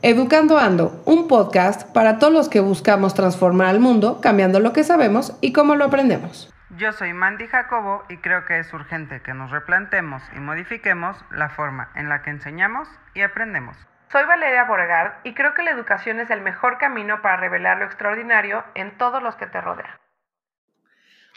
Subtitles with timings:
[0.00, 4.84] Educando Ando, un podcast para todos los que buscamos transformar al mundo cambiando lo que
[4.84, 6.54] sabemos y cómo lo aprendemos.
[6.76, 11.48] Yo soy Mandy Jacobo y creo que es urgente que nos replantemos y modifiquemos la
[11.48, 13.76] forma en la que enseñamos y aprendemos.
[14.12, 17.86] Soy Valeria Borgard y creo que la educación es el mejor camino para revelar lo
[17.86, 19.90] extraordinario en todos los que te rodean.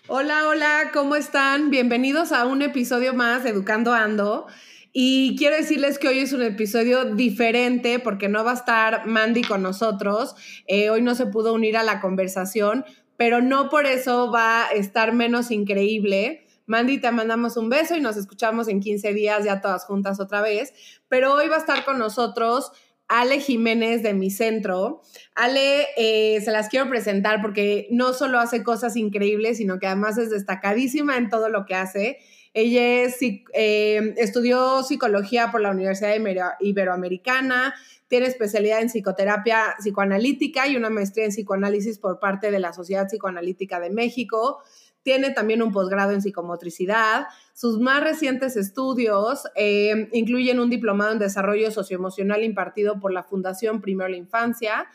[0.07, 1.71] Hola, hola, ¿cómo están?
[1.71, 4.45] Bienvenidos a un episodio más de Educando Ando.
[4.93, 9.41] Y quiero decirles que hoy es un episodio diferente porque no va a estar Mandy
[9.41, 10.35] con nosotros.
[10.67, 12.83] Eh, hoy no se pudo unir a la conversación,
[13.15, 16.45] pero no por eso va a estar menos increíble.
[16.65, 20.41] Mandy, te mandamos un beso y nos escuchamos en 15 días ya todas juntas otra
[20.41, 20.73] vez.
[21.07, 22.73] Pero hoy va a estar con nosotros
[23.07, 25.01] Ale Jiménez de mi centro.
[25.35, 30.17] Ale, eh, se las quiero presentar porque no solo hace cosas increíbles, sino que además
[30.17, 32.19] es destacadísima en todo lo que hace.
[32.53, 33.09] Ella
[33.53, 36.15] eh, estudió psicología por la Universidad
[36.59, 37.73] Iberoamericana,
[38.09, 43.07] tiene especialidad en psicoterapia psicoanalítica y una maestría en psicoanálisis por parte de la Sociedad
[43.07, 44.59] Psicoanalítica de México.
[45.01, 47.27] Tiene también un posgrado en psicomotricidad.
[47.53, 53.79] Sus más recientes estudios eh, incluyen un diplomado en desarrollo socioemocional impartido por la Fundación
[53.79, 54.89] Primero la Infancia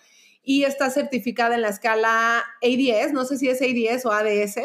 [0.49, 4.61] y está certificada en la escala A10, no sé si es A10 o ADS,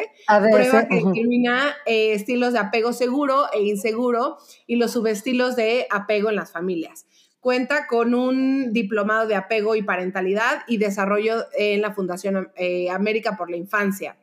[0.51, 4.37] prueba que determina eh, estilos de apego seguro e inseguro
[4.67, 7.07] y los subestilos de apego en las familias.
[7.39, 13.35] Cuenta con un diplomado de apego y parentalidad y desarrollo en la Fundación eh, América
[13.35, 14.17] por la Infancia.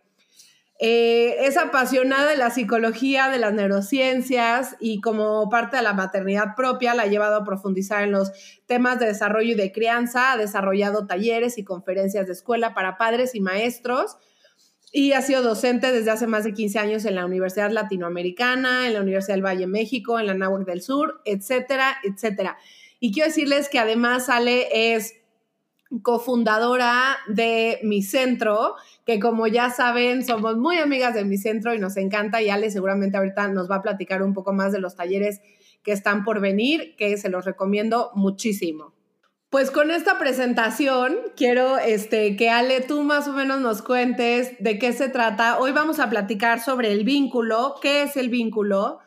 [0.81, 6.55] Eh, es apasionada de la psicología, de las neurociencias y como parte de la maternidad
[6.57, 8.31] propia la ha llevado a profundizar en los
[8.67, 13.35] temas de desarrollo y de crianza, ha desarrollado talleres y conferencias de escuela para padres
[13.35, 14.19] y maestros
[14.93, 18.95] y ha sido docente desde hace más de 15 años en la Universidad Latinoamericana, en
[18.95, 22.57] la Universidad del Valle México, en la NAUC del Sur, etcétera, etcétera.
[23.01, 25.15] Y quiero decirles que además Ale es
[26.03, 28.75] cofundadora de Mi Centro,
[29.07, 32.43] que como ya saben, somos muy amigas de Mi Centro y nos encanta.
[32.43, 35.41] Y Ale seguramente ahorita nos va a platicar un poco más de los talleres
[35.83, 38.93] que están por venir, que se los recomiendo muchísimo.
[39.51, 44.79] Pues con esta presentación quiero este, que Ale tú más o menos nos cuentes de
[44.79, 45.59] qué se trata.
[45.59, 48.99] Hoy vamos a platicar sobre el vínculo, qué es el vínculo,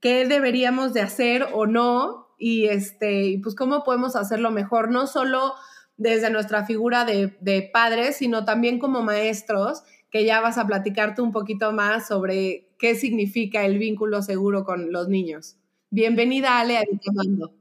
[0.00, 5.54] qué deberíamos de hacer o no y este, pues cómo podemos hacerlo mejor, no solo
[5.96, 11.32] desde nuestra figura de, padres, sino también como maestros, que ya vas a platicarte un
[11.32, 15.56] poquito más sobre qué significa el vínculo seguro con los niños.
[15.90, 17.52] Bienvenida, Ale, a Educando.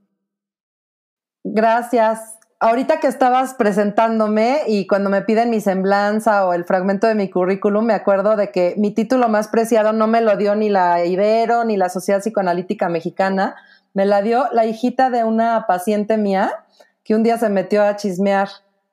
[1.44, 2.40] Gracias.
[2.60, 7.30] Ahorita que estabas presentándome y cuando me piden mi semblanza o el fragmento de mi
[7.30, 11.04] currículum, me acuerdo de que mi título más preciado no me lo dio ni la
[11.04, 13.56] Ibero ni la Sociedad Psicoanalítica Mexicana,
[13.94, 16.64] me la dio la hijita de una paciente mía
[17.04, 18.50] que un día se metió a chismear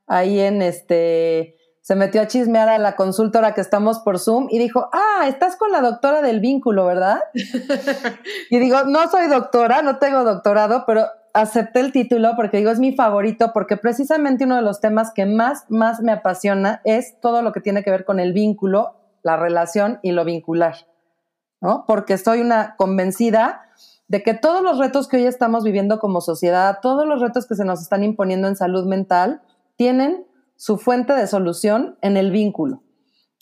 [0.07, 4.59] ahí en este, se metió a chismear a la consultora que estamos por Zoom y
[4.59, 7.21] dijo, ah, estás con la doctora del vínculo, ¿verdad?
[8.51, 12.81] y digo, no soy doctora, no tengo doctorado, pero acepté el título porque digo, es
[12.81, 17.43] mi favorito, porque precisamente uno de los temas que más, más me apasiona es todo
[17.43, 20.75] lo que tiene que ver con el vínculo, la relación y lo vincular,
[21.61, 21.85] ¿no?
[21.87, 23.70] Porque soy una convencida
[24.11, 27.55] de que todos los retos que hoy estamos viviendo como sociedad, todos los retos que
[27.55, 29.41] se nos están imponiendo en salud mental,
[29.77, 30.27] tienen
[30.57, 32.83] su fuente de solución en el vínculo.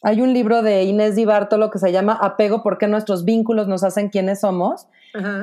[0.03, 3.67] Hay un libro de Inés Di Bartolo que se llama Apego, ¿por qué nuestros vínculos
[3.67, 4.89] nos hacen quienes somos?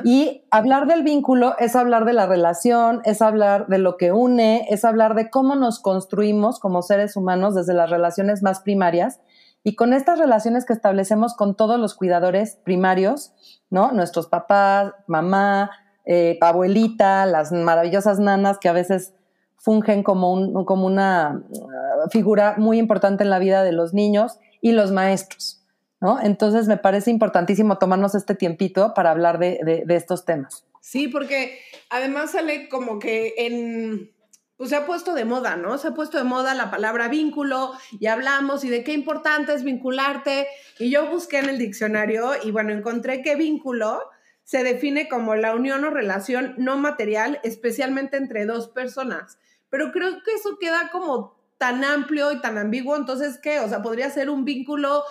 [0.03, 4.67] Y hablar del vínculo es hablar de la relación, es hablar de lo que une,
[4.69, 9.19] es hablar de cómo nos construimos como seres humanos desde las relaciones más primarias
[9.65, 13.33] y con estas relaciones que establecemos con todos los cuidadores primarios,
[13.71, 13.91] ¿no?
[13.91, 15.71] Nuestros papás, mamá,
[16.05, 19.15] eh, abuelita, las maravillosas nanas que a veces
[19.57, 24.37] fungen como, un, como una uh, figura muy importante en la vida de los niños
[24.61, 25.63] y los maestros,
[25.99, 26.21] ¿no?
[26.21, 30.63] Entonces me parece importantísimo tomarnos este tiempito para hablar de estos temas.
[30.79, 31.57] Sí, porque
[31.89, 34.11] además sale como que en
[34.57, 35.77] pues se ha puesto de moda, ¿no?
[35.77, 39.63] Se ha puesto de moda la palabra vínculo y hablamos y de qué importante es
[39.63, 40.47] vincularte.
[40.79, 44.01] Y yo busqué en el diccionario y bueno, encontré que vínculo
[44.43, 49.39] se define como la unión o relación no material, especialmente entre dos personas.
[49.69, 53.59] Pero creo que eso queda como tan amplio y tan ambiguo, entonces, ¿qué?
[53.59, 55.03] O sea, podría ser un vínculo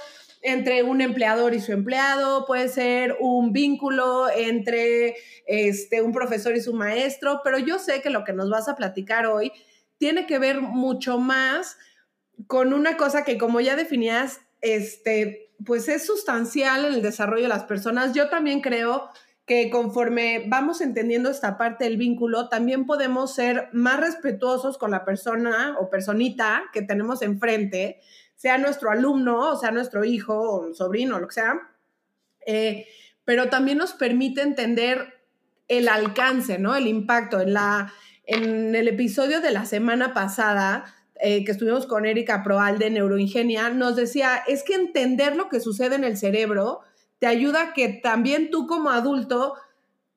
[0.44, 6.60] entre un empleador y su empleado, puede ser un vínculo entre este, un profesor y
[6.60, 9.52] su maestro, pero yo sé que lo que nos vas a platicar hoy
[9.96, 11.78] tiene que ver mucho más
[12.46, 17.48] con una cosa que como ya definías, este, pues es sustancial en el desarrollo de
[17.48, 18.12] las personas.
[18.12, 19.08] Yo también creo
[19.46, 25.06] que conforme vamos entendiendo esta parte del vínculo, también podemos ser más respetuosos con la
[25.06, 28.00] persona o personita que tenemos enfrente,
[28.36, 31.70] sea nuestro alumno, o sea nuestro hijo o sobrino, lo que sea,
[32.46, 32.86] eh,
[33.24, 35.20] pero también nos permite entender
[35.68, 36.76] el alcance, ¿no?
[36.76, 37.40] El impacto.
[37.40, 37.92] En, la,
[38.26, 40.84] en el episodio de la semana pasada,
[41.20, 45.60] eh, que estuvimos con Erika Proal de Neuroingenia, nos decía, es que entender lo que
[45.60, 46.80] sucede en el cerebro
[47.18, 49.54] te ayuda que también tú como adulto,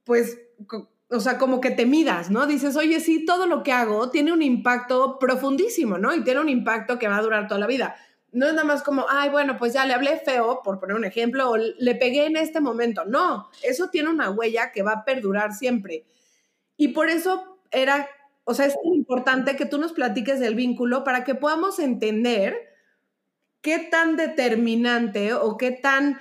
[0.03, 0.39] pues,
[1.09, 2.47] o sea, como que te midas, ¿no?
[2.47, 6.13] Dices, oye, sí, todo lo que hago tiene un impacto profundísimo, ¿no?
[6.13, 7.95] Y tiene un impacto que va a durar toda la vida.
[8.37, 11.05] No es nada más como, ay, bueno, pues ya le hablé feo, por poner un
[11.05, 13.03] ejemplo, o le pegué en este momento.
[13.03, 16.05] No, eso tiene una huella que va a perdurar siempre.
[16.77, 18.07] Y por eso era,
[18.43, 22.55] o sea, es importante que tú nos platiques del vínculo para que podamos entender
[23.61, 26.19] qué tan determinante o qué tan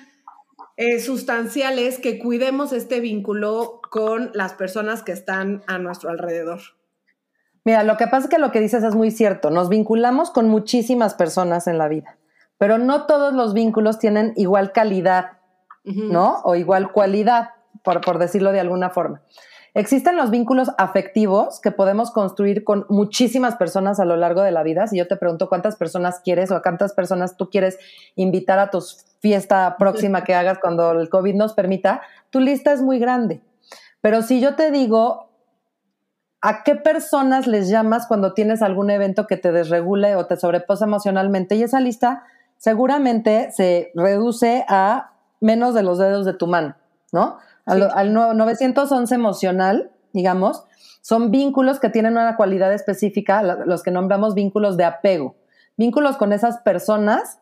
[0.78, 6.60] eh, sustancial es que cuidemos este vínculo con las personas que están a nuestro alrededor.
[7.66, 9.50] Mira, lo que pasa es que lo que dices es muy cierto.
[9.50, 12.16] Nos vinculamos con muchísimas personas en la vida,
[12.58, 15.32] pero no todos los vínculos tienen igual calidad,
[15.82, 16.42] ¿no?
[16.44, 17.50] O igual cualidad,
[17.82, 19.20] por, por decirlo de alguna forma.
[19.74, 24.62] Existen los vínculos afectivos que podemos construir con muchísimas personas a lo largo de la
[24.62, 24.86] vida.
[24.86, 27.80] Si yo te pregunto cuántas personas quieres o a cuántas personas tú quieres
[28.14, 28.80] invitar a tu
[29.18, 33.42] fiesta próxima que hagas cuando el COVID nos permita, tu lista es muy grande.
[34.00, 35.25] Pero si yo te digo,
[36.48, 40.84] ¿A qué personas les llamas cuando tienes algún evento que te desregule o te sobreposa
[40.84, 41.56] emocionalmente?
[41.56, 42.22] Y esa lista
[42.56, 45.10] seguramente se reduce a
[45.40, 46.76] menos de los dedos de tu mano,
[47.10, 47.38] ¿no?
[47.64, 50.62] Al, 911 emocional, digamos,
[51.00, 55.34] son vínculos que tienen una cualidad específica, los que nombramos vínculos de apego.
[55.76, 57.40] Vínculos con esas personas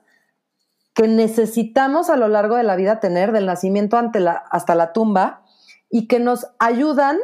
[0.95, 4.95] que necesitamos a lo largo de la vida tener, del nacimiento ante la, hasta la
[4.95, 5.43] tumba,
[5.91, 7.19] y que nos ayudan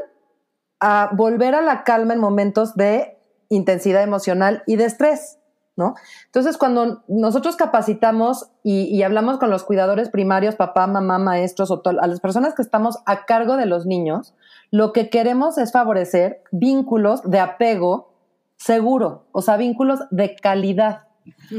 [0.81, 3.19] a volver a la calma en momentos de
[3.50, 5.38] intensidad emocional y de estrés,
[5.77, 5.94] ¿no?
[6.27, 12.06] Entonces, cuando nosotros capacitamos y, hablamos con los cuidadores primarios, papá, mamá, maestros o a
[12.06, 14.35] las personas que estamos a cargo de los niños,
[14.71, 18.15] lo que queremos es favorecer vínculos de apego
[18.56, 21.05] seguro, o sea, vínculos de calidad.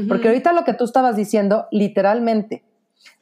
[0.08, 2.64] Porque ahorita lo que tú estabas diciendo, literalmente,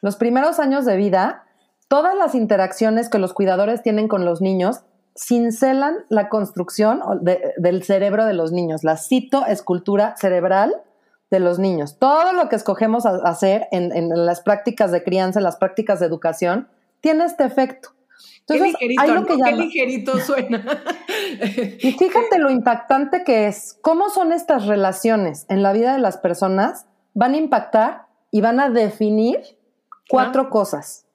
[0.01, 1.45] los primeros años de vida,
[1.89, 4.83] todas las interacciones que los cuidadores tienen con los niños
[5.21, 10.75] cincelan la construcción del cerebro de los niños, la citoescultura cerebral
[11.31, 11.99] de los niños.
[11.99, 16.69] Todo lo que escogemos hacer en, las prácticas de crianza, en las prácticas de educación,
[17.01, 17.91] tiene este efecto.
[18.41, 20.65] Entonces, Qué ligerito, que Qué ligerito suena.
[21.79, 23.79] y fíjate lo impactante que es.
[23.83, 26.87] ¿Cómo son estas relaciones en la vida de las personas?
[27.15, 29.41] Van a impactar y van a definir
[30.09, 31.07] cuatro cosas.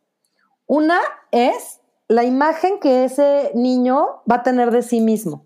[0.68, 1.00] Una
[1.32, 5.46] es la imagen que ese niño va a tener de sí mismo.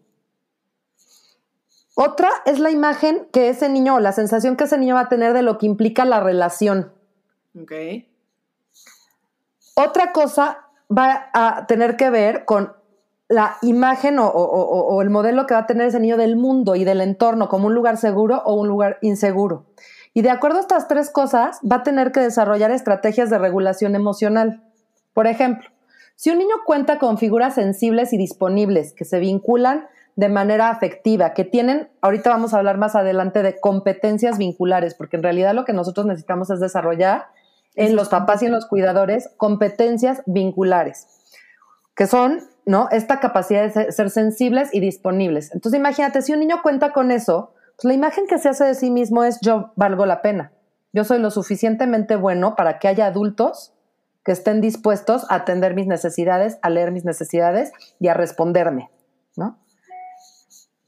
[1.96, 5.10] Otra es la imagen que ese niño o la sensación que ese niño va a
[5.10, 6.94] tener de lo que implica la relación.
[7.62, 7.74] Ok.
[9.76, 12.74] Otra cosa va a tener que ver con
[13.28, 16.84] la imagen o, o, el modelo que va a tener ese niño del mundo y
[16.84, 19.68] del entorno como un lugar seguro o un lugar inseguro.
[20.14, 23.94] Y de acuerdo a estas tres cosas, va a tener que desarrollar estrategias de regulación
[23.96, 24.64] emocional.
[25.14, 25.70] Por ejemplo,
[26.20, 29.88] si un niño cuenta con figuras sensibles y disponibles que se vinculan
[30.18, 35.16] de manera afectiva, que tienen, ahorita vamos a hablar más adelante de competencias vinculares, porque
[35.16, 37.28] en realidad lo que nosotros necesitamos es desarrollar
[37.76, 41.08] en los papás y en los cuidadores competencias vinculares,
[41.96, 42.90] que son, ¿no?
[42.92, 45.54] Esta capacidad de ser sensibles y disponibles.
[45.54, 48.76] Entonces imagínate, si un niño cuenta con eso, pues la imagen que se hace de
[48.76, 50.52] sí mismo es yo valgo la pena.
[50.92, 53.74] Yo soy lo suficientemente bueno para que haya adultos
[54.30, 58.92] que estén dispuestos a atender mis necesidades, a leer mis necesidades y a responderme,
[59.36, 59.58] ¿no?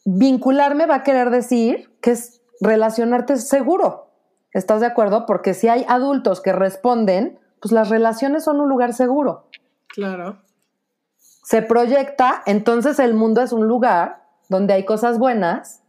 [0.06, 4.12] Vincularme va a querer decir que es relacionarte seguro.
[4.54, 5.26] ¿Estás de acuerdo?
[5.26, 9.48] Porque si hay adultos que responden, pues las relaciones son un lugar seguro.
[9.88, 10.44] Claro.
[11.44, 15.82] Se proyecta, entonces el mundo es un lugar donde hay cosas buenas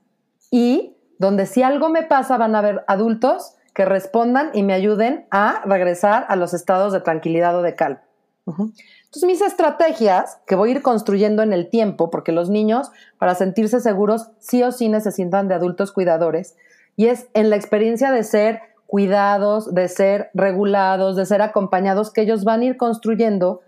[0.51, 5.27] y donde si algo me pasa van a haber adultos que respondan y me ayuden
[5.31, 8.03] a regresar a los estados de tranquilidad o de calma.
[8.47, 13.35] Entonces, mis estrategias que voy a ir construyendo en el tiempo, porque los niños, para
[13.35, 16.57] sentirse seguros, sí o sí necesitan de adultos cuidadores,
[16.97, 22.23] y es en la experiencia de ser cuidados, de ser regulados, de ser acompañados, que
[22.23, 23.61] ellos van a ir construyendo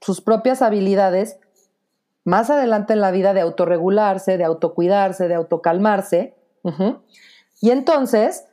[0.00, 1.38] sus propias habilidades
[2.24, 6.34] más adelante en la vida de autorregularse, de autocuidarse, de autocalmarse.
[7.60, 8.44] Y entonces,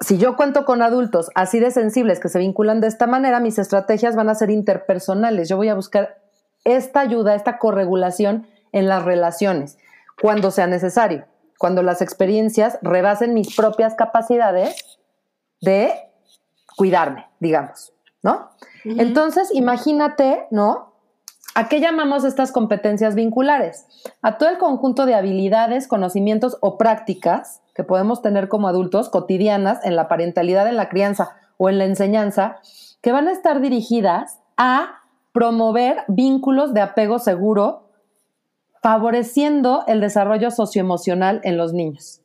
[0.00, 3.58] si yo cuento con adultos así de sensibles que se vinculan de esta manera, mis
[3.58, 5.48] estrategias van a ser interpersonales.
[5.48, 6.18] Yo voy a buscar
[6.64, 9.78] esta ayuda, esta corregulación en las relaciones,
[10.20, 11.26] cuando sea necesario,
[11.58, 14.98] cuando las experiencias rebasen mis propias capacidades
[15.60, 15.92] de
[16.76, 18.50] cuidarme, digamos, ¿no?
[18.84, 20.94] Entonces, imagínate, ¿no?
[21.54, 23.86] ¿A qué llamamos estas competencias vinculares?
[24.22, 29.84] A todo el conjunto de habilidades, conocimientos o prácticas que podemos tener como adultos cotidianas
[29.84, 32.60] en la parentalidad, en la crianza o en la enseñanza,
[33.02, 35.02] que van a estar dirigidas a
[35.32, 37.90] promover vínculos de apego seguro,
[38.82, 42.20] favoreciendo el desarrollo socioemocional en los niños.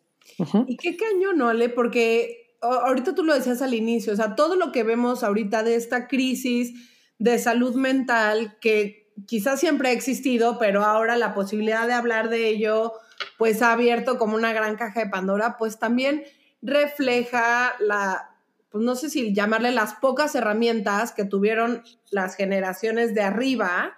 [0.67, 1.69] Y qué cañón, ¿no, Ale?
[1.69, 5.75] Porque ahorita tú lo decías al inicio, o sea, todo lo que vemos ahorita de
[5.75, 6.73] esta crisis
[7.17, 12.47] de salud mental que quizás siempre ha existido, pero ahora la posibilidad de hablar de
[12.47, 12.93] ello,
[13.39, 16.25] pues ha abierto como una gran caja de Pandora, pues también
[16.61, 18.35] refleja la,
[18.69, 21.81] pues no sé si llamarle las pocas herramientas que tuvieron
[22.11, 23.95] las generaciones de arriba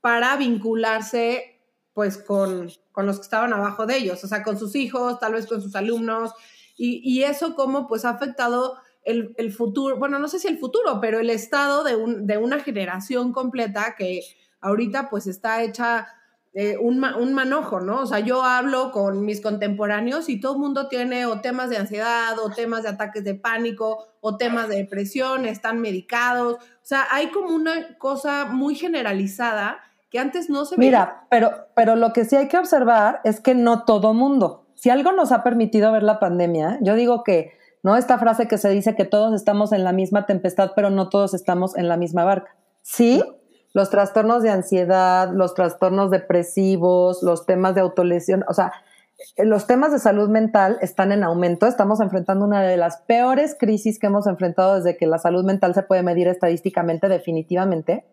[0.00, 1.62] para vincularse
[1.94, 5.34] pues con, con los que estaban abajo de ellos, o sea, con sus hijos, tal
[5.34, 6.32] vez con sus alumnos,
[6.76, 10.58] y, y eso como pues ha afectado el, el, futuro, bueno, no sé si el
[10.58, 14.22] futuro, pero el estado de, un, de una generación completa que
[14.60, 16.08] ahorita pues está hecha
[16.52, 18.00] eh, un, un, manojo, ¿no?
[18.00, 21.76] O sea, yo hablo con mis contemporáneos y todo el mundo tiene o temas de
[21.76, 26.56] ansiedad o temas de ataques de pánico o temas de depresión, están medicados.
[26.56, 29.78] O sea, hay como una cosa muy generalizada
[30.10, 30.90] que antes no se veía.
[30.90, 34.66] Mira, pero, pero lo que sí hay que observar es que no todo mundo.
[34.74, 37.52] Si algo nos ha permitido ver la pandemia, yo digo que,
[37.84, 37.96] ¿no?
[37.96, 41.32] Esta frase que se dice que todos estamos en la misma tempestad, pero no todos
[41.32, 42.56] estamos en la misma barca.
[42.82, 43.22] Sí,
[43.72, 48.72] los trastornos de ansiedad, los trastornos depresivos, los temas de autolesión, o sea,
[49.36, 51.66] los temas de salud mental están en aumento.
[51.66, 55.74] Estamos enfrentando una de las peores crisis que hemos enfrentado desde que la salud mental
[55.74, 58.06] se puede medir estadísticamente, definitivamente.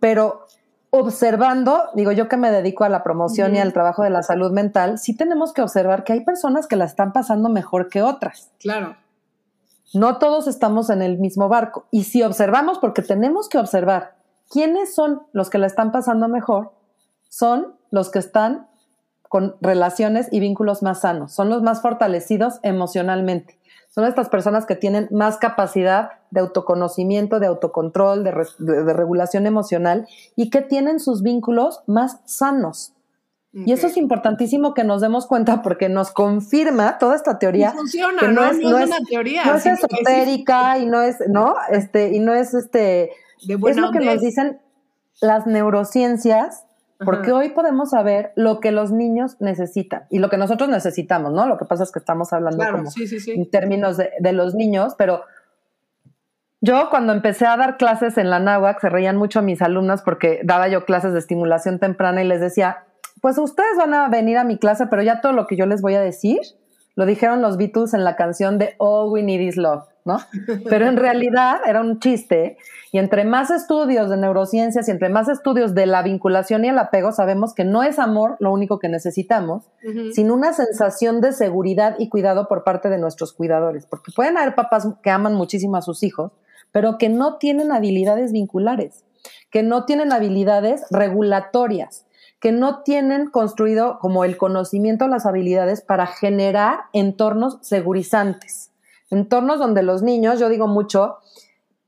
[0.00, 0.46] Pero
[0.90, 4.50] observando, digo yo que me dedico a la promoción y al trabajo de la salud
[4.50, 8.50] mental, sí tenemos que observar que hay personas que la están pasando mejor que otras.
[8.58, 8.96] Claro.
[9.94, 11.86] No todos estamos en el mismo barco.
[11.90, 14.15] Y si observamos, porque tenemos que observar,
[14.50, 16.72] ¿Quiénes son los que la están pasando mejor?
[17.28, 18.68] Son los que están
[19.28, 23.58] con relaciones y vínculos más sanos, son los más fortalecidos emocionalmente.
[23.88, 30.50] Son estas personas que tienen más capacidad de autoconocimiento, de autocontrol, de, regulación emocional y
[30.50, 32.92] que tienen sus vínculos más sanos.
[33.52, 37.72] Y eso es importantísimo que nos demos cuenta porque nos confirma toda esta teoría.
[37.72, 39.46] funciona, que no, es, una teoría.
[39.46, 41.54] No es esotérica y no es, ¿no?
[41.70, 44.60] Este, y no es este es lo que nos dicen
[45.20, 46.64] las neurociencias,
[47.04, 51.46] porque hoy podemos saber lo que los niños necesitan y lo que nosotros necesitamos, ¿no?
[51.46, 52.90] Lo que pasa es que estamos hablando como
[53.26, 55.22] en términos de, de, los niños, pero
[56.60, 60.40] yo cuando empecé a dar clases en la náhuac se reían mucho mis alumnas porque
[60.42, 62.84] daba yo clases de estimulación temprana y les decía,
[63.20, 65.82] pues ustedes van a venir a mi clase, pero ya todo lo que yo les
[65.82, 66.40] voy a decir
[66.96, 70.18] lo dijeron los Beatles en la canción de All We Need Is Love, ¿no?
[70.68, 72.56] Pero en realidad era un chiste
[72.92, 76.78] y entre más estudios de neurociencias y entre más estudios de la vinculación y el
[76.78, 79.64] apego, sabemos que no es amor lo único que necesitamos,
[80.14, 83.86] sino una sensación de seguridad y cuidado por parte de nuestros cuidadores.
[83.86, 86.32] Porque pueden haber papás que aman muchísimo a sus hijos,
[86.72, 89.04] pero que no tienen habilidades vinculares,
[89.50, 92.06] que no tienen habilidades regulatorias
[92.40, 98.70] que no tienen construido como el conocimiento, las habilidades para generar entornos segurizantes,
[99.10, 101.18] entornos donde los niños, yo digo mucho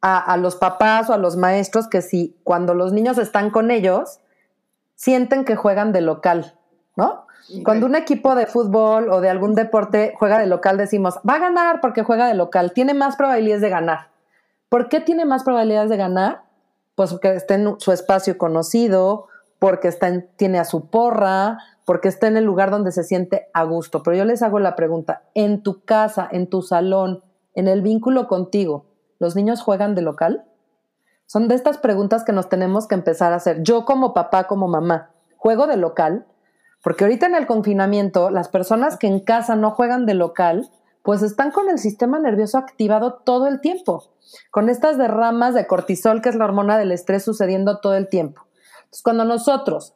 [0.00, 4.20] a, los papás o a los maestros que si cuando los niños están con ellos,
[4.94, 6.54] sienten que juegan de local,
[6.96, 7.26] ¿no?
[7.64, 11.38] Cuando un equipo de fútbol o de algún deporte juega de local, decimos, va a
[11.38, 14.08] ganar porque juega de local, tiene más probabilidades de ganar.
[14.68, 16.42] ¿Por qué tiene más probabilidades de ganar?
[16.94, 22.26] Pues porque está en su espacio conocido, porque está tiene a su porra, porque está
[22.26, 24.02] en el lugar donde se siente a gusto.
[24.02, 28.28] Pero yo les hago la pregunta, en tu casa, en tu salón, en el vínculo
[28.28, 28.84] contigo,
[29.18, 30.44] ¿los niños juegan de local?
[31.24, 33.62] Son de estas preguntas que nos tenemos que empezar a hacer.
[33.62, 36.26] Yo como papá, como mamá, ¿juego de local?
[36.82, 40.70] Porque ahorita en el confinamiento, las personas que en casa no juegan de local,
[41.02, 44.04] pues están con el sistema nervioso activado todo el tiempo,
[44.50, 48.42] con estas derramas de cortisol, que es la hormona del estrés, sucediendo todo el tiempo.
[48.76, 49.94] Entonces, cuando nosotros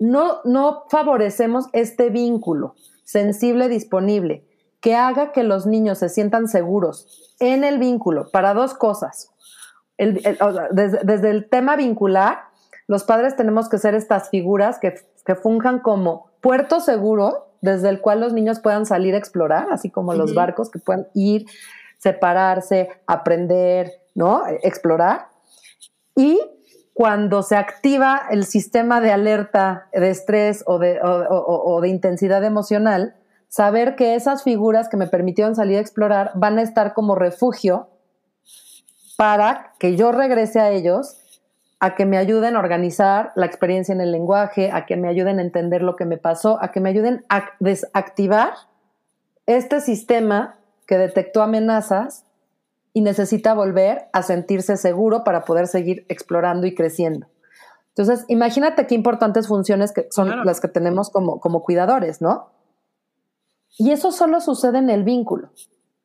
[0.00, 4.44] no, no favorecemos este vínculo sensible, disponible,
[4.80, 9.30] que haga que los niños se sientan seguros en el vínculo para dos cosas.
[9.98, 12.44] desde, el tema vincular,
[12.86, 14.94] los padres tenemos que ser estas figuras que,
[15.26, 19.90] que, funjan como puerto seguro desde el cual los niños puedan salir a explorar, así
[19.90, 21.44] como los barcos que puedan ir,
[21.98, 24.44] separarse, aprender, ¿no?
[24.62, 25.28] Explorar.
[26.16, 26.40] Y
[27.00, 33.14] cuando se activa el sistema de alerta de estrés o de, intensidad emocional,
[33.48, 37.88] saber que esas figuras que me permitieron salir a explorar van a estar como refugio
[39.16, 41.16] para que yo regrese a ellos,
[41.78, 45.38] a que me ayuden a organizar la experiencia en el lenguaje, a que me ayuden
[45.38, 48.52] a entender lo que me pasó, a que me ayuden a desactivar
[49.46, 52.26] este sistema que detectó amenazas
[52.92, 57.26] y necesita volver a sentirse seguro para poder seguir explorando y creciendo.
[57.88, 62.50] Entonces, imagínate qué importantes funciones que son las que tenemos como, como cuidadores, ¿no?
[63.78, 65.50] Y eso solo sucede en el vínculo.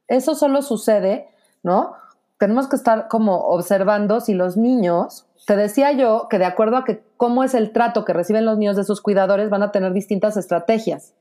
[0.08, 1.30] Eso solo sucede,
[1.64, 1.94] ¿no?
[2.38, 6.84] Tenemos que estar como observando si los niños, te decía yo que de acuerdo a
[6.84, 9.94] que cómo es el trato que reciben los niños de sus cuidadores, van a tener
[9.94, 11.14] distintas estrategias.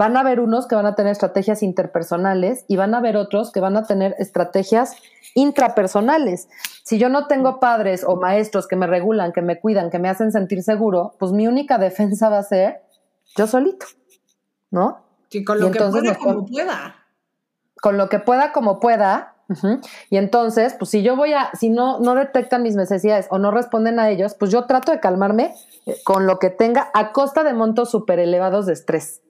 [0.00, 3.52] Van a haber unos que van a tener estrategias interpersonales y van a haber otros
[3.52, 4.96] que van a tener estrategias
[5.34, 6.48] intrapersonales.
[6.84, 10.08] Si yo no tengo padres o maestros que me regulan, que me cuidan, que me
[10.08, 12.80] hacen sentir seguro, pues mi única defensa va a ser
[13.36, 13.84] yo solito,
[14.70, 15.02] ¿no?
[15.28, 16.94] Sí, con lo que pueda como pueda.
[17.82, 19.34] Con lo que pueda como pueda.
[20.08, 23.50] Y entonces, pues si yo voy a, si no, no detectan mis necesidades o no
[23.50, 25.52] responden a ellos, pues yo trato de calmarme
[25.84, 29.20] eh, con lo que tenga a costa de montos súper elevados de estrés.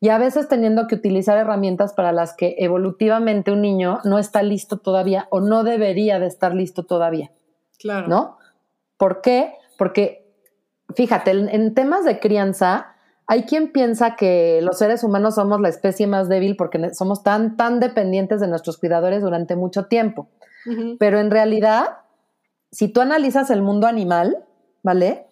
[0.00, 4.42] Y a veces teniendo que utilizar herramientas para las que evolutivamente un niño no está
[4.42, 7.30] listo todavía o no debería de estar listo todavía.
[7.78, 8.08] Claro.
[8.08, 8.38] ¿No?
[8.96, 9.52] ¿Por qué?
[9.76, 10.26] Porque,
[10.94, 12.94] fíjate, en temas de crianza,
[13.30, 17.56] hay quien piensa que los seres humanos somos la especie más débil porque somos tan,
[17.56, 20.28] tan dependientes de nuestros cuidadores durante mucho tiempo.
[20.98, 21.98] Pero en realidad,
[22.72, 24.44] si tú analizas el mundo animal,
[24.82, 25.26] ¿vale?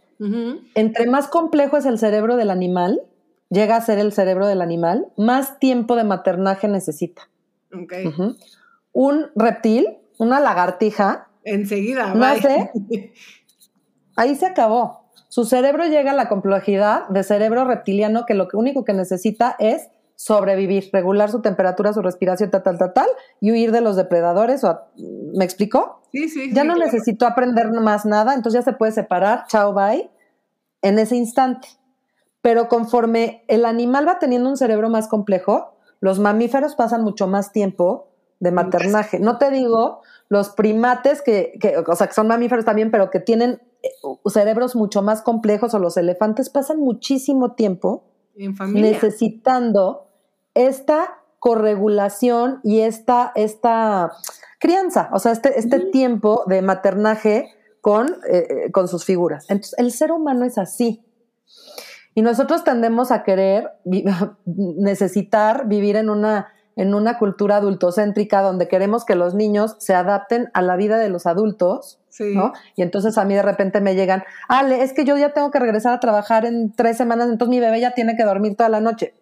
[0.74, 3.02] Entre más complejo es el cerebro del animal,
[3.50, 7.28] llega a ser el cerebro del animal, más tiempo de maternaje necesita.
[8.92, 12.70] Un reptil, una lagartija, enseguida, nace,
[14.16, 15.08] ahí se acabó.
[15.28, 19.88] Su cerebro llega a la complejidad de cerebro reptiliano que lo único que necesita es
[20.18, 23.06] sobrevivir, regular su temperatura, su respiración, tal, tal, tal, tal,
[23.40, 24.62] y huir de los depredadores.
[24.96, 26.02] ¿Me explicó?
[26.12, 26.50] Sí, sí.
[26.52, 30.10] Ya no necesitó aprender más nada, entonces ya se puede separar, chao, bye,
[30.82, 31.68] en ese instante.
[32.48, 37.52] Pero conforme el animal va teniendo un cerebro más complejo, los mamíferos pasan mucho más
[37.52, 38.08] tiempo
[38.40, 39.18] de maternaje.
[39.20, 43.20] No te digo los primates que, que, o sea, que son mamíferos también, pero que
[43.20, 43.90] tienen eh,
[44.30, 48.04] cerebros mucho más complejos o los elefantes pasan muchísimo tiempo
[48.72, 50.06] necesitando
[50.54, 54.12] esta corregulación y esta, esta
[54.58, 57.50] crianza, o sea, este, este tiempo de maternaje
[57.82, 59.44] con, eh, eh, con sus figuras.
[59.50, 61.04] Entonces, el ser humano es así.
[62.14, 63.72] Y nosotros tendemos a querer
[64.44, 70.48] necesitar vivir en una en una cultura adultocéntrica donde queremos que los niños se adapten
[70.54, 72.52] a la vida de los adultos, ¿no?
[72.76, 75.58] Y entonces a mí de repente me llegan, Ale, es que yo ya tengo que
[75.58, 78.80] regresar a trabajar en tres semanas, entonces mi bebé ya tiene que dormir toda la
[78.80, 79.12] noche.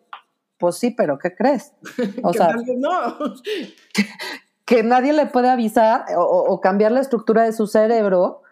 [0.59, 1.72] Pues sí, pero ¿qué crees?
[2.22, 3.16] O sea, no.
[4.66, 8.42] que, nadie le puede avisar o, o cambiar la estructura de su cerebro,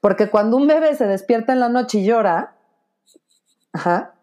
[0.00, 2.55] porque cuando un bebé se despierta en la noche y llora,
[3.76, 4.14] ajá,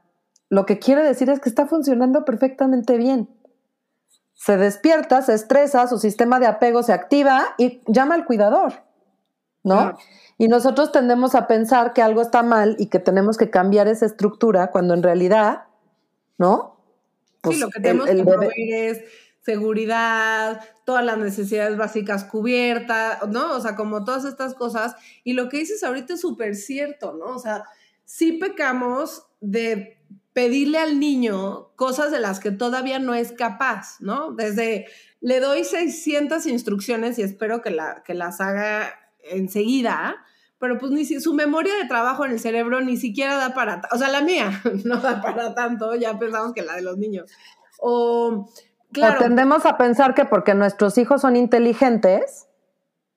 [0.49, 3.29] lo que quiere decir es que está funcionando perfectamente bien
[4.33, 8.83] se despierta, se estresa, su sistema de apego se activa y llama al cuidador,
[9.63, 9.97] ¿no?
[10.37, 14.05] Y nosotros tendemos a pensar que algo está mal y que tenemos que cambiar esa
[14.05, 15.67] estructura cuando en realidad,
[16.37, 16.77] ¿no?
[17.25, 18.53] sí, pues lo que tenemos que proveer
[18.91, 19.01] es
[19.41, 23.53] seguridad, todas las necesidades básicas cubiertas, ¿no?
[23.53, 24.95] O sea, como todas estas cosas.
[25.23, 27.27] Y lo que dices ahorita es súper cierto, ¿no?
[27.27, 27.63] O sea,
[28.05, 29.99] sí pecamos de
[30.33, 34.31] pedirle al niño cosas de las que todavía no es capaz, ¿no?
[34.31, 34.87] Desde
[35.21, 40.17] le doy 600 instrucciones y espero que, la, que las haga enseguida,
[40.59, 43.81] pero pues ni si, su memoria de trabajo en el cerebro ni siquiera da para,
[43.91, 47.31] o sea, la mía no da para tanto, ya pensamos que la de los niños.
[47.79, 48.49] O,
[48.91, 49.19] claro.
[49.19, 52.47] tendemos a pensar que porque nuestros hijos son inteligentes,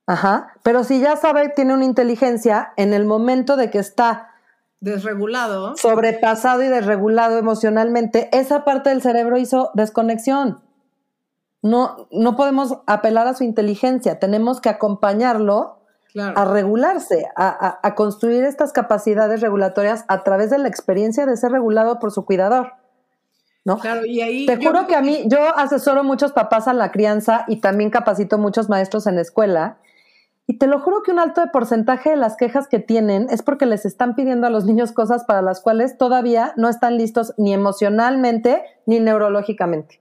[0.07, 4.36] ajá, pero si ya sabe, tiene una inteligencia, en el momento de que está
[4.81, 5.77] desregulado.
[5.77, 10.63] Sobrepasado y desregulado emocionalmente, esa parte del cerebro hizo desconexión.
[11.63, 15.77] No, no podemos apelar a su inteligencia, tenemos que acompañarlo
[16.19, 21.99] a regularse, a, construir estas capacidades regulatorias a través de la experiencia de ser regulado
[21.99, 22.73] por su cuidador.
[23.65, 23.79] ¿no?
[23.79, 27.45] Claro, y ahí Te juro que a mí, yo asesoro muchos papás a la crianza
[27.49, 29.79] y también capacito muchos maestros en la escuela
[30.47, 33.43] y te lo juro que un alto de porcentaje de las quejas que tienen es
[33.43, 37.35] porque les están pidiendo a los niños cosas para las cuales todavía no están listos
[37.37, 40.01] ni emocionalmente ni neurológicamente.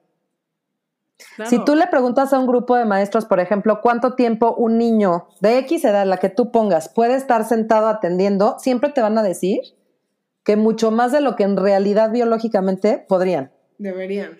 [1.47, 5.29] Si tú le preguntas a un grupo de maestros, por ejemplo, cuánto tiempo un niño
[5.39, 9.23] de X edad, la que tú pongas, puede estar sentado atendiendo, siempre te van a
[9.23, 9.59] decir
[10.43, 13.51] que mucho más de lo que en realidad biológicamente podrían.
[13.77, 14.39] Deberían.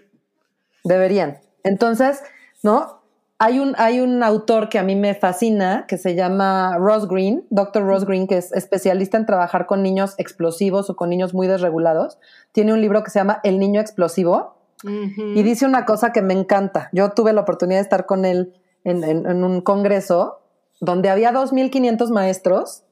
[0.84, 1.40] Deberían.
[1.64, 2.22] Entonces,
[2.62, 3.05] ¿no?
[3.38, 7.46] Hay un, hay un autor que a mí me fascina, que se llama Ross Green,
[7.50, 7.84] Dr.
[7.84, 12.18] Ross Green, que es especialista en trabajar con niños explosivos o con niños muy desregulados.
[12.54, 16.34] Tiene un libro que se llama El niño explosivo y dice una cosa que me
[16.34, 16.90] encanta.
[16.94, 20.42] Yo tuve la oportunidad de estar con él en, un congreso
[20.80, 22.84] donde había 2.500 maestros,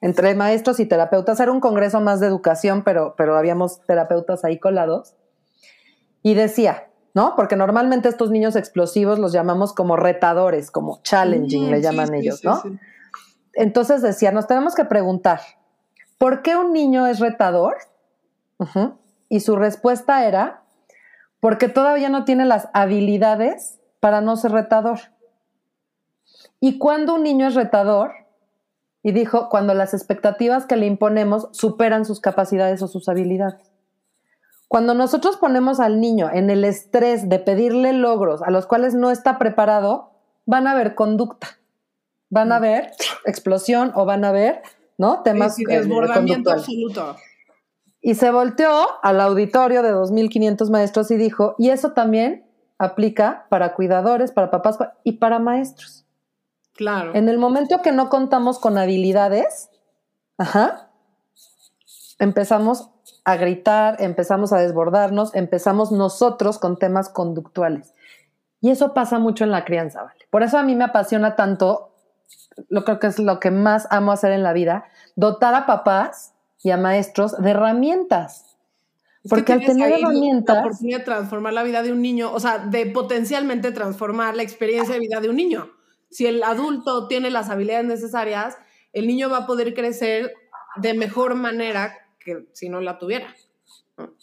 [0.00, 1.38] entre maestros y terapeutas.
[1.40, 5.14] Era un congreso más de educación, pero, pero habíamos terapeutas ahí colados.
[6.22, 7.34] Y decía, ¿no?
[7.34, 12.62] Porque normalmente estos niños explosivos los llamamos como retadores, como challenging, le llaman ellos, ¿no?
[13.54, 15.40] Entonces decía, nos tenemos que preguntar,
[16.16, 17.76] ¿por qué un niño es retador?
[19.28, 20.62] Y su respuesta era,
[21.40, 25.00] porque todavía no tiene las habilidades para no ser retador.
[26.60, 28.12] Y cuando un niño es retador,
[29.02, 33.67] y dijo, cuando las expectativas que le imponemos superan sus capacidades o sus habilidades.
[34.68, 39.10] Cuando nosotros ponemos al niño en el estrés de pedirle logros a los cuales no
[39.10, 40.10] está preparado,
[40.44, 41.58] van a haber conducta,
[42.28, 42.90] van a haber
[43.24, 44.62] explosión o van a haber,
[44.98, 45.22] ¿no?
[45.22, 47.16] Temas sí, eh, desbordamiento absoluto.
[48.00, 52.46] Y se volteó al auditorio de 2.500 maestros y dijo, y eso también
[52.78, 56.06] aplica para cuidadores, para papás y para maestros.
[56.74, 57.14] Claro.
[57.14, 59.70] En el momento que no contamos con habilidades,
[60.36, 60.87] ajá,
[62.18, 62.90] empezamos
[63.24, 67.94] a gritar, empezamos a desbordarnos, empezamos nosotros con temas conductuales.
[68.60, 70.26] Y eso pasa mucho en la crianza, ¿vale?
[70.30, 71.94] Por eso a mí me apasiona tanto,
[72.68, 76.34] lo creo que es lo que más amo hacer en la vida, dotar a papás
[76.62, 78.56] y a maestros de herramientas.
[79.28, 80.56] Porque al tener herramientas.
[80.56, 84.42] La oportunidad de transformar la vida de un niño, o sea, de potencialmente transformar la
[84.42, 85.70] experiencia de vida de un niño.
[86.10, 88.56] Si el adulto tiene las habilidades necesarias,
[88.92, 90.32] el niño va a poder crecer
[90.76, 93.34] de mejor manera que si no la tuviera.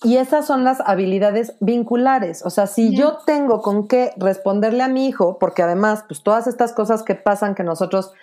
[0.04, 2.46] Y esas son las habilidades vinculares.
[2.46, 6.48] O sea, si yo tengo con qué responderle a mi hijo, porque además, pues todas
[6.48, 8.14] estas cosas que pasan que nosotros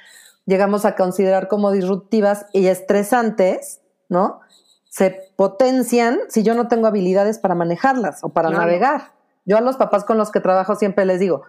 [0.47, 4.41] llegamos a considerar como disruptivas y estresantes, ¿no?
[4.89, 9.13] Se potencian si yo no tengo habilidades para manejarlas o para navegar.
[9.45, 11.43] Yo a los papás con los que trabajo siempre les digo,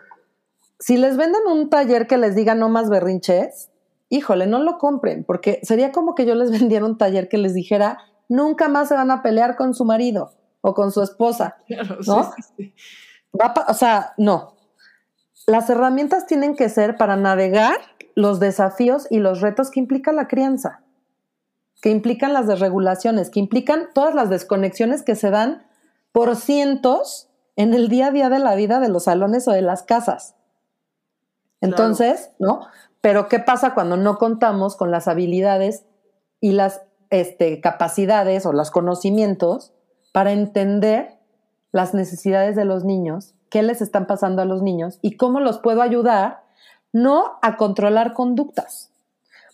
[0.79, 3.69] si les venden un taller que les diga no más berrinches,
[4.09, 7.53] híjole, no lo compren, porque sería como que yo les vendiera un taller que les
[7.53, 7.99] dijera,
[8.33, 11.57] nunca más se van a pelear con su marido o con su esposa,
[12.07, 12.31] ¿no?
[13.67, 14.55] o sea, no.
[15.45, 17.75] Las herramientas tienen que ser para navegar
[18.15, 20.83] los desafíos y los retos que implica la crianza
[21.83, 25.67] que implican las desregulaciones, que implican todas las desconexiones que se dan
[26.13, 29.63] por cientos en el día a día de la vida de los salones o de
[29.63, 30.33] las casas.
[31.59, 32.61] Entonces, ¿no?
[33.01, 35.83] Pero ¿qué pasa cuando no contamos con las habilidades
[36.39, 39.71] y las este, capacidades o los conocimientos
[40.11, 41.19] para entender
[41.71, 45.59] las necesidades de los niños, qué les están pasando a los niños y cómo los
[45.59, 46.41] puedo ayudar
[46.91, 48.91] no a controlar conductas?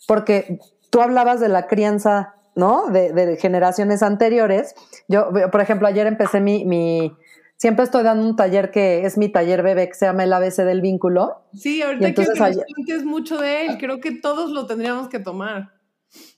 [0.08, 2.88] Porque tú hablabas de la crianza, ¿no?
[2.88, 4.74] De, generaciones anteriores.
[5.10, 7.12] Yo, por ejemplo, ayer empecé mi, mi,
[7.58, 10.64] siempre estoy dando un taller que es mi taller bebé, que se llama el ABC
[10.64, 11.42] del vínculo.
[11.54, 15.79] Sí, ahorita que nos mucho de él, creo que todos lo tendríamos que tomar.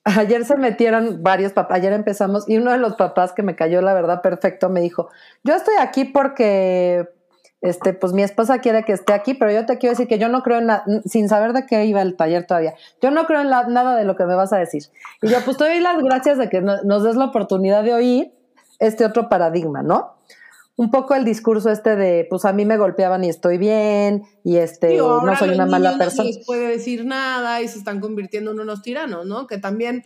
[0.04, 3.82] Ayer se metieron varios papás, ayer empezamos y uno de los papás que me cayó
[3.84, 5.10] la verdad perfecto me dijo,
[5.44, 7.08] yo estoy aquí porque
[7.62, 10.28] este, pues mi esposa quiere que esté aquí, pero yo te quiero decir que yo
[10.28, 13.42] no creo en nada, sin saber de qué iba el taller todavía, yo no creo
[13.42, 14.84] en nada de lo que me vas a decir.
[15.22, 18.34] Y yo, pues te doy las gracias de que nos des la oportunidad de oír
[18.80, 20.16] este otro paradigma, ¿no?
[20.82, 24.58] Un poco el discurso este de, pues a mí me golpeaban y estoy bien, y
[24.58, 26.28] este, no soy una mala persona.
[26.28, 29.46] No se les puede decir nada y se están convirtiendo en unos tiranos, ¿no?
[29.46, 30.04] Que también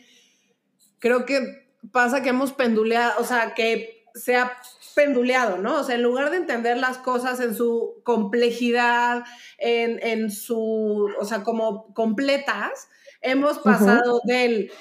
[1.00, 4.52] creo que pasa que hemos penduleado, o sea, que se ha
[4.96, 5.80] penduleado, ¿no?
[5.80, 9.24] O sea, en lugar de entender las cosas en su complejidad,
[9.58, 12.90] en, su, o sea, como completas,
[13.22, 14.74] hemos pasado del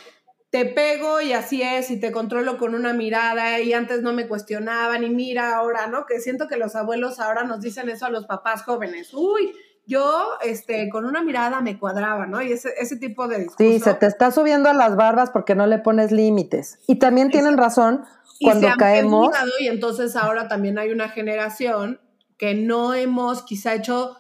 [0.54, 4.28] te pego y así es y te controlo con una mirada y antes no me
[4.28, 6.06] cuestionaban y mira ahora, ¿no?
[6.06, 9.12] Que siento que los abuelos ahora nos dicen eso a los papás jóvenes.
[9.12, 9.52] Uy,
[9.84, 12.40] yo este, con una mirada me cuadraba, ¿no?
[12.40, 13.58] Y ese, ese tipo de discurso.
[13.58, 16.78] Sí, se te está subiendo a las barbas porque no le pones límites.
[16.86, 18.04] Y también tienen razón
[18.40, 19.34] cuando caemos.
[19.58, 22.00] Y entonces ahora también hay una generación
[22.38, 24.18] que no hemos quizá hecho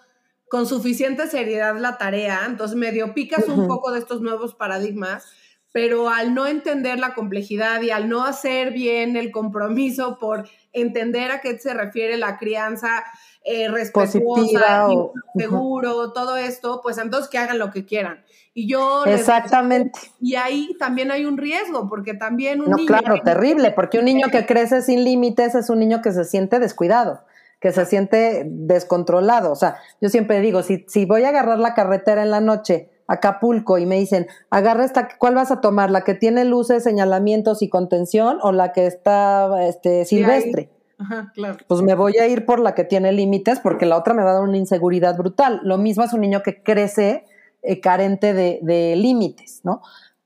[0.48, 5.24] con suficiente seriedad la tarea, entonces medio picas un poco de estos nuevos paradigmas,
[5.74, 11.32] pero al no entender la complejidad y al no hacer bien el compromiso por entender
[11.32, 13.02] a qué se refiere la crianza
[13.42, 14.86] eh, respetuosa,
[15.36, 18.22] seguro, todo esto, pues entonces que hagan lo que quieran.
[18.54, 19.04] Y yo...
[19.04, 19.98] Exactamente.
[20.20, 22.86] y ahí también hay un riesgo, porque también un no, niño...
[22.86, 26.60] Claro, terrible, porque un niño que crece sin límites es un niño que se siente
[26.60, 27.24] descuidado
[27.60, 29.50] que se siente descontrolado.
[29.50, 32.90] O sea, yo siempre digo, si, si voy a agarrar la carretera en la noche
[33.06, 35.90] Acapulco y me dicen, agarra esta, ¿cuál vas a tomar?
[35.90, 40.70] ¿La que tiene luces, señalamientos y contención o la que está este, silvestre?
[40.98, 41.58] Ajá, claro.
[41.66, 44.30] Pues me voy a ir por la que tiene límites porque la otra me va
[44.30, 45.60] a dar una inseguridad brutal.
[45.64, 47.24] Lo mismo es un niño que crece
[47.62, 49.82] eh, carente de, de límites, ¿no?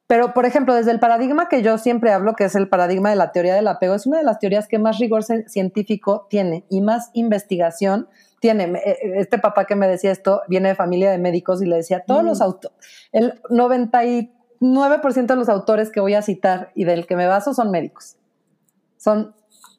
[0.08, 3.16] Pero, por ejemplo, desde el paradigma que yo siempre hablo, que es el paradigma de
[3.16, 6.80] la teoría del apego, es una de las teorías que más rigor científico tiene y
[6.80, 8.08] más investigación
[8.40, 8.64] tiene.
[8.84, 12.04] Eh, este papá que me decía esto viene de familia de médicos y le decía,
[12.06, 12.42] todos los mm.
[12.42, 12.78] autores,
[13.12, 17.70] el 99% de los autores que voy a citar y del que me baso son
[17.70, 18.16] médicos.
[18.96, 19.34] Son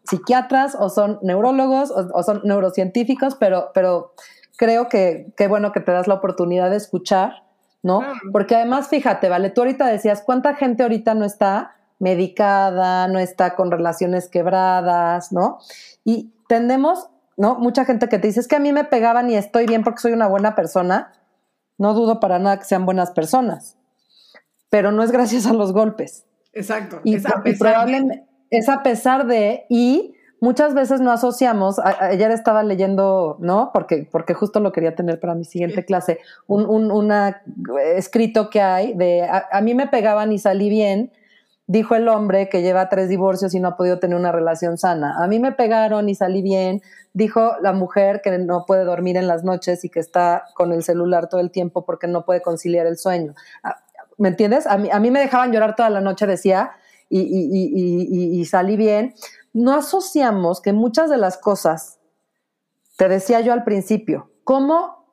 [0.06, 4.14] psiquiatras o son neurólogos o, son neurocientíficos, pero, pero
[4.58, 7.44] creo que qué bueno que te das la oportunidad de escuchar
[7.82, 8.02] ¿no?
[8.32, 13.56] Porque además, fíjate, vale, tú ahorita decías, ¿cuánta gente ahorita no está medicada, no está
[13.56, 15.60] con relaciones quebradas, ¿no?
[16.04, 17.56] Y tendemos, ¿no?
[17.56, 20.02] Mucha gente que te dice, es que a mí me pegaban y estoy bien porque
[20.02, 21.14] soy una buena persona.
[21.78, 23.78] No dudo para nada que sean buenas personas,
[24.70, 26.26] pero no es gracias a los golpes.
[26.52, 27.00] Exacto.
[27.06, 27.18] Y,
[27.58, 33.72] probablemente es a pesar de, y muchas veces no asociamos, ayer estaba leyendo, ¿no?
[33.74, 37.14] Porque, porque justo lo quería tener para mi siguiente clase, un, un
[37.96, 41.14] escrito que hay de, a, mí me pegaban y salí bien,
[41.70, 45.24] dijo el hombre que lleva tres divorcios y no ha podido tener una relación sana.
[45.24, 46.82] A mí me pegaron y salí bien,
[47.14, 50.84] dijo la mujer que no puede dormir en las noches y que está con el
[50.84, 53.36] celular todo el tiempo porque no puede conciliar el sueño.
[53.64, 53.78] Ah,
[54.18, 54.68] ¿Me entiendes?
[54.68, 56.72] A mí, a mí me dejaban llorar toda la noche, decía,
[57.08, 59.16] y, y, y salí bien
[59.54, 62.00] no asociamos que muchas de las cosas,
[62.98, 65.06] te decía yo al principio, cómo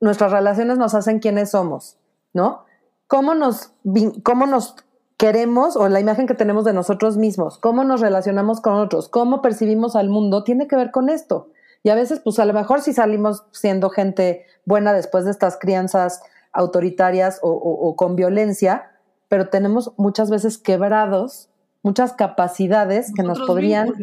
[0.00, 1.98] nuestras relaciones nos hacen quienes somos,
[2.32, 2.64] ¿no?
[3.06, 3.72] Cómo nos,
[4.22, 4.76] cómo nos
[5.18, 9.42] queremos o la imagen que tenemos de nosotros mismos, cómo nos relacionamos con otros, cómo
[9.42, 11.50] percibimos al mundo, tiene que ver con esto.
[11.82, 15.58] Y a veces, pues a lo mejor si salimos siendo gente buena después de estas
[15.58, 18.90] crianzas autoritarias o con violencia,
[19.28, 21.50] pero tenemos muchas veces quebrados
[21.82, 23.94] muchas capacidades que nos podrían...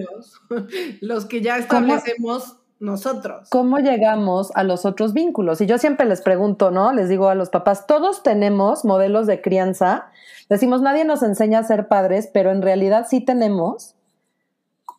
[1.01, 3.49] los que ya establecemos nosotros.
[3.49, 5.61] ¿Cómo llegamos a los otros vínculos?
[5.61, 6.91] Y yo siempre les pregunto, ¿no?
[6.91, 10.07] Les digo a los papás, todos tenemos modelos de crianza.
[10.49, 13.95] Decimos, nadie nos enseña a ser padres, pero en realidad sí tenemos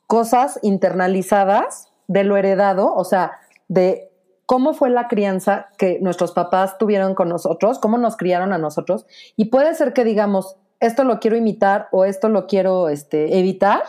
[0.07, 3.33] cosas internalizadas de lo heredado, o sea,
[3.69, 4.11] de
[4.47, 9.07] cómo fue la crianza que nuestros papás tuvieron con nosotros, cómo nos criaron a nosotros.
[9.37, 13.83] Y puede ser que digamos, esto lo quiero imitar o esto lo quiero este, evitar,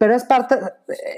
[0.00, 0.56] pero es parte,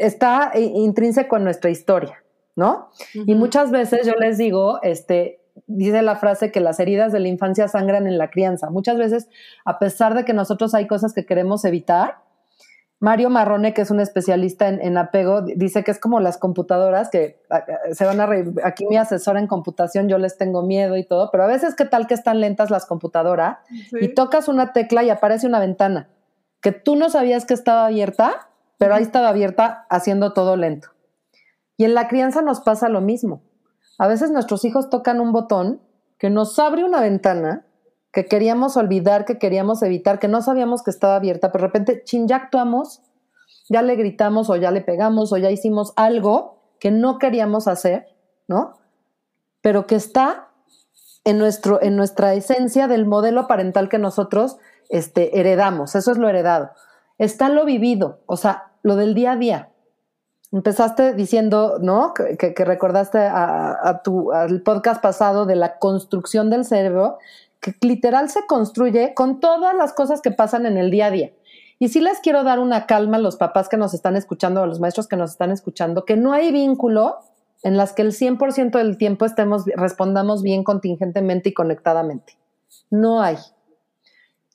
[0.01, 2.25] está intrínseco en nuestra historia,
[2.57, 2.91] ¿no?
[3.15, 7.29] Y muchas veces yo les digo, este, dice la frase que las heridas de la
[7.29, 8.71] infancia sangran en la crianza.
[8.71, 9.29] Muchas veces,
[9.65, 12.25] a pesar de que nosotros hay cosas que queremos evitar,
[12.99, 17.41] Mario Marrone, que es un especialista en, apego, dice que es como las computadoras que
[17.93, 18.53] se van a reír.
[18.65, 21.85] Aquí mi asesora en computación, yo les tengo miedo y todo, pero a veces, ¿qué
[21.85, 23.59] tal que están lentas las computadoras?
[23.93, 26.09] Y tocas una tecla y aparece una ventana
[26.63, 28.49] que tú no sabías que estaba abierta,
[28.83, 30.89] pero ahí estaba abierta haciendo todo lento.
[31.77, 33.45] Y en la crianza nos pasa lo mismo.
[33.97, 35.81] A veces nuestros hijos tocan un botón
[36.19, 37.65] que nos abre una ventana
[38.13, 42.03] que queríamos olvidar, que queríamos evitar, que no sabíamos que estaba abierta, pero de repente,
[42.03, 43.03] chin, ya actuamos,
[43.69, 48.09] ya le gritamos o ya le pegamos o ya hicimos algo que no queríamos hacer,
[48.49, 48.81] ¿no?
[49.61, 50.49] Pero que está
[51.23, 54.57] en, nuestro, en nuestra esencia del modelo parental que nosotros
[54.89, 56.73] este, heredamos, eso es lo heredado.
[57.19, 59.69] Está lo vivido, o sea, lo del día a día.
[60.53, 62.13] Empezaste diciendo, ¿no?
[62.15, 67.19] Que, recordaste a, al podcast pasado de la construcción del cerebro
[67.61, 71.31] que literal se construye con todas las cosas que pasan en el día a día.
[71.79, 74.67] Y sí les quiero dar una calma a los papás que nos están escuchando, a
[74.67, 77.19] los maestros que nos están escuchando, que no hay vínculo
[77.63, 82.37] en las que el 100% del tiempo estemos, respondamos bien contingentemente y conectadamente.
[82.91, 83.37] No hay.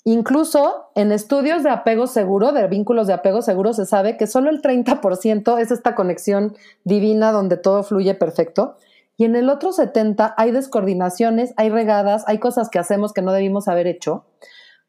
[0.09, 4.49] Incluso en estudios de apego seguro, de vínculos de apego seguro, se sabe que solo
[4.49, 8.77] el 30% es esta conexión divina donde todo fluye perfecto
[9.17, 13.33] y en el otro 70 hay descoordinaciones, hay regadas, hay cosas que hacemos que no
[13.33, 14.23] debimos haber hecho.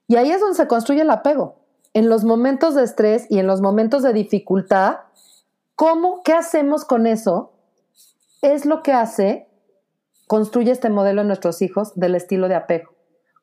[0.06, 1.56] Y ahí es donde se construye el apego.
[1.94, 4.98] En los momentos de estrés y en los momentos de dificultad,
[5.74, 7.54] ¿cómo, qué hacemos con eso?
[8.40, 9.48] Es lo que hace,
[10.28, 12.97] construye este modelo en nuestros hijos del estilo de apego.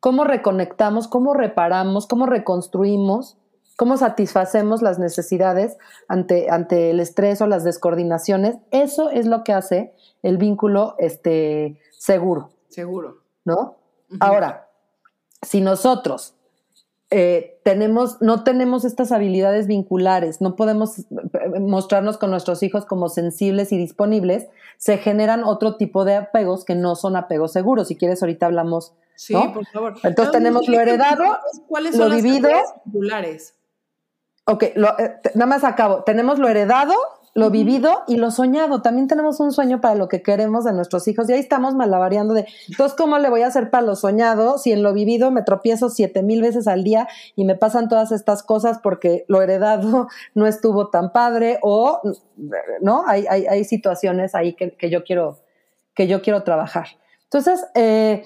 [0.06, 3.40] Cómo reconectamos, cómo reparamos, cómo reconstruimos,
[3.76, 8.58] cómo satisfacemos las necesidades ante, ante el estrés o las descoordinaciones.
[8.70, 12.52] Eso es lo que hace el vínculo este, seguro.
[12.68, 13.24] Seguro.
[13.46, 13.78] ¿No?
[14.20, 14.70] Ahora,
[15.42, 16.36] si nosotros
[17.18, 23.08] eh, tenemos, no tenemos estas habilidades vinculares, no podemos eh, mostrarnos con nuestros hijos como
[23.08, 24.48] sensibles y disponibles,
[24.78, 27.88] se generan otro tipo de apegos que no son apegos seguros.
[27.88, 28.96] Si quieres, ahorita hablamos.
[29.16, 29.94] Sí, por favor.
[30.04, 31.24] Entonces tenemos lo heredado,
[31.70, 32.50] ¿Cuáles son lo vivido.
[32.84, 33.56] vinculares?
[34.44, 34.76] Ok, eh,
[35.36, 36.04] nada más acabo.
[36.04, 36.96] Tenemos lo heredado,
[37.36, 38.82] lo vivido y lo soñado.
[38.82, 42.34] También tenemos un sueño para lo que queremos de nuestros hijos y ahí estamos malabareando
[42.34, 45.44] de, entonces, ¿cómo le voy a hacer para lo soñado si en lo vivido me
[45.44, 50.08] tropiezo siete mil veces al día y me pasan todas estas cosas porque lo heredado
[50.34, 52.02] no estuvo tan padre o,
[52.82, 53.04] ¿no?
[53.06, 55.40] Hay, hay, hay situaciones ahí que, que, yo quiero,
[55.94, 56.88] que yo quiero trabajar.
[57.26, 58.24] Entonces, eh,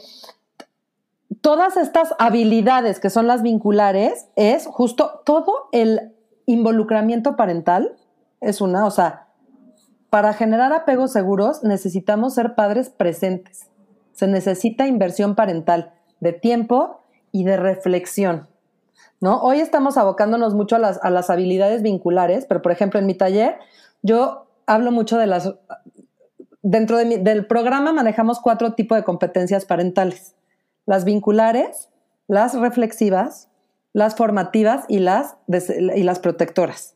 [1.41, 6.13] todas estas habilidades que son las vinculares es justo todo el
[6.45, 7.95] involucramiento parental
[8.41, 9.27] es una, o sea,
[10.09, 13.67] para generar apegos seguros necesitamos ser padres presentes.
[14.13, 18.47] Se necesita inversión parental de tiempo y de reflexión.
[19.21, 19.41] ¿no?
[19.41, 23.13] Hoy estamos abocándonos mucho a las, a las habilidades vinculares, pero por ejemplo en mi
[23.13, 23.57] taller
[24.01, 25.53] yo hablo mucho de las...
[26.61, 30.35] Dentro del programa manejamos cuatro tipos de competencias parentales.
[30.85, 31.89] Las vinculares,
[32.27, 33.49] las reflexivas,
[33.93, 36.95] las formativas y las, y las protectoras,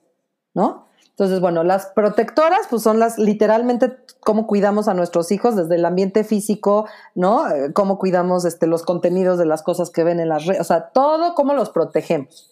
[0.53, 0.87] ¿no?
[1.13, 5.85] Entonces, bueno, las protectoras, pues son las literalmente cómo cuidamos a nuestros hijos desde el
[5.85, 7.47] ambiente físico, ¿no?
[7.49, 10.63] Eh, cómo cuidamos este, los contenidos de las cosas que ven en las redes, o
[10.63, 12.51] sea, todo cómo los protegemos.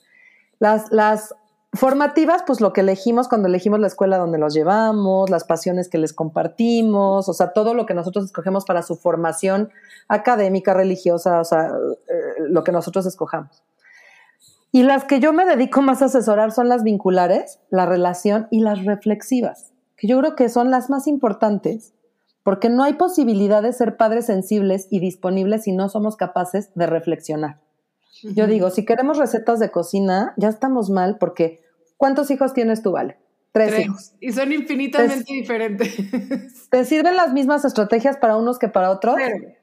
[0.60, 1.34] Las, las
[1.74, 5.97] formativas, pues lo que elegimos cuando elegimos la escuela donde los llevamos, las pasiones que
[5.97, 9.71] les compartimos, o sea, todo lo que nosotros escogemos para su formación
[10.08, 13.63] académica, religiosa, o sea, eh, lo que nosotros escojamos.
[14.71, 18.62] Y las que yo me dedico más a asesorar son las vinculares, la relación y
[18.62, 21.93] las reflexivas, que yo creo que son las más importantes,
[22.43, 26.88] porque no hay posibilidad de ser padres sensibles y disponibles si no somos capaces de
[26.88, 27.60] reflexionar.
[28.23, 31.62] Yo digo, si queremos recetas de cocina, ya estamos mal porque
[31.97, 33.17] ¿cuántos hijos tienes tú, Vale?
[33.51, 34.13] Tres, hijos.
[34.21, 35.93] Y son infinitamente diferentes.
[36.69, 39.15] ¿Te sirven las mismas estrategias para unos que para otros?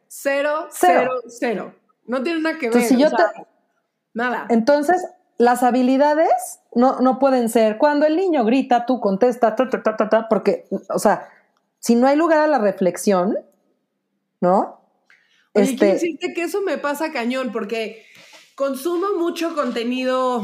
[0.08, 1.74] Cero, cero, cero,
[2.06, 2.82] No tienen nada que ver.
[2.82, 3.22] si yo te,
[4.18, 4.46] Nada.
[4.50, 5.00] Entonces,
[5.36, 9.54] las habilidades no, no pueden ser cuando el niño grita, tú contestas,
[10.28, 11.28] porque, o sea,
[11.78, 13.38] si no hay lugar a la reflexión,
[14.40, 14.80] ¿no?
[15.52, 18.04] Oye, este, quiero decirte que eso me pasa cañón, porque
[18.56, 20.42] consumo mucho contenido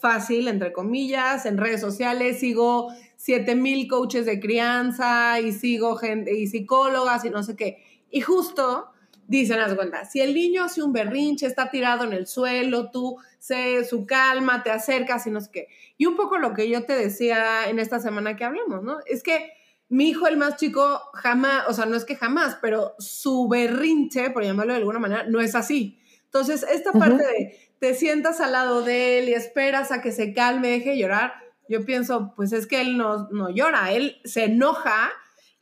[0.00, 6.48] fácil, entre comillas, en redes sociales, sigo 7000 coaches de crianza y sigo gente y
[6.48, 7.84] psicólogas y no sé qué.
[8.10, 8.88] Y justo
[9.26, 13.16] dicen las cuentas, si el niño hace un berrinche, está tirado en el suelo, tú
[13.38, 15.68] sé su calma, te acercas y no sé qué.
[15.96, 18.98] Y un poco lo que yo te decía en esta semana que hablamos, ¿no?
[19.06, 19.52] Es que
[19.88, 24.30] mi hijo, el más chico, jamás, o sea, no es que jamás, pero su berrinche,
[24.30, 25.98] por llamarlo de alguna manera, no es así.
[26.24, 30.32] Entonces, esta parte de te sientas al lado de él y esperas a que se
[30.32, 31.34] calme, deje llorar,
[31.68, 35.10] yo pienso, pues es que él no, no llora, él se enoja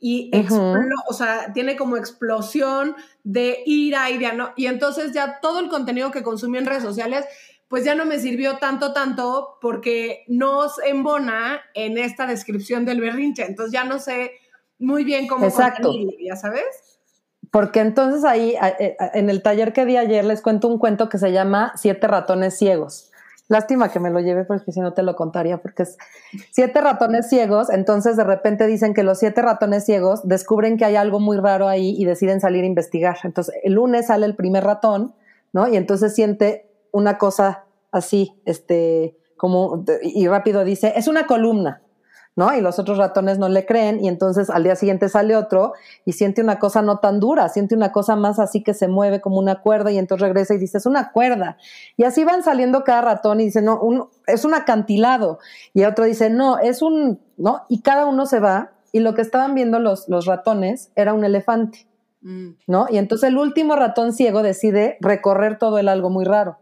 [0.03, 0.31] y
[1.07, 5.69] o sea, tiene como explosión de ira y de no, y entonces ya todo el
[5.69, 7.25] contenido que consumí en redes sociales
[7.71, 12.99] pues ya no me sirvió tanto, tanto, porque no se embona en esta descripción del
[12.99, 13.45] berrinche.
[13.45, 14.31] Entonces ya no sé
[14.77, 15.93] muy bien cómo Exacto.
[16.19, 16.65] ya sabes.
[17.49, 21.17] Porque entonces ahí, eh, en el taller que di ayer, les cuento un cuento que
[21.17, 23.10] se llama Siete ratones ciegos.
[23.51, 25.97] Lástima que me lo lleve porque si no te lo contaría, porque es
[26.51, 30.95] siete ratones ciegos, entonces de repente dicen que los siete ratones ciegos descubren que hay
[30.95, 33.17] algo muy raro ahí y deciden salir a investigar.
[33.25, 35.15] Entonces el lunes sale el primer ratón,
[35.51, 35.67] ¿no?
[35.67, 41.81] Y entonces siente una cosa así, este, como, y rápido dice, es una columna.
[42.35, 42.53] ¿No?
[42.55, 45.73] Y los otros ratones no le creen y entonces al día siguiente sale otro
[46.05, 49.19] y siente una cosa no tan dura, siente una cosa más así que se mueve
[49.19, 51.57] como una cuerda y entonces regresa y dice, es una cuerda.
[51.97, 55.39] Y así van saliendo cada ratón y dice, no, es un acantilado.
[55.73, 57.63] Y otro dice, no, es un, ¿no?
[57.67, 61.25] Y cada uno se va y lo que estaban viendo los, los ratones era un
[61.25, 61.87] elefante,
[62.21, 62.49] mm.
[62.67, 62.87] ¿no?
[62.89, 66.57] Y entonces el último ratón ciego decide recorrer todo el algo muy raro.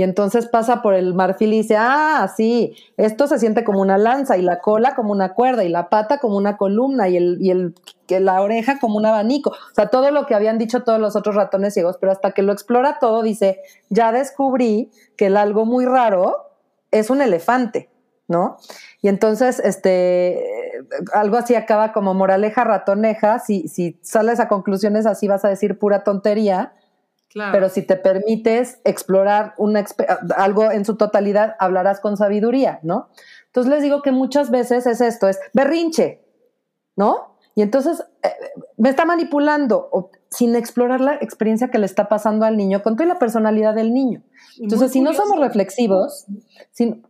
[0.00, 3.98] Y entonces pasa por el marfil y dice, ah, sí, esto se siente como una
[3.98, 7.36] lanza y la cola como una cuerda y la pata como una columna y, el,
[7.38, 7.74] y el,
[8.08, 9.50] la oreja como un abanico.
[9.50, 12.40] O sea, todo lo que habían dicho todos los otros ratones ciegos, pero hasta que
[12.40, 13.60] lo explora todo dice,
[13.90, 16.46] ya descubrí que el algo muy raro
[16.90, 17.90] es un elefante,
[18.26, 18.56] ¿no?
[19.02, 20.42] Y entonces, este,
[21.12, 25.78] algo así acaba como moraleja ratoneja, si, si sales a conclusiones así vas a decir
[25.78, 26.72] pura tontería,
[27.34, 29.84] Pero si te permites explorar una,
[30.36, 33.08] algo en su totalidad, hablarás con sabiduría, ¿no?
[33.46, 36.24] Entonces les digo que muchas veces es esto, es berrinche,
[36.96, 37.36] ¿no?
[37.54, 38.28] Y entonces eh,
[38.76, 43.08] me está manipulando sin explorar la experiencia que le está pasando al niño con toda
[43.08, 44.22] la personalidad del niño.
[44.58, 46.26] Entonces, si no somos reflexivos,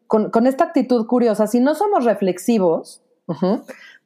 [0.07, 3.03] con, esta actitud curiosa, si no somos reflexivos,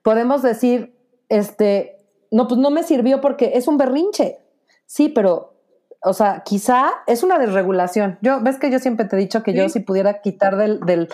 [0.02, 0.96] podemos decir,
[1.28, 1.96] este,
[2.30, 4.40] no, pues no me sirvió porque es un berrinche.
[4.86, 5.53] Sí, pero,
[6.04, 8.18] o sea, quizá es una desregulación.
[8.20, 11.08] Yo, ves que yo siempre te he dicho que yo si pudiera quitar del, del,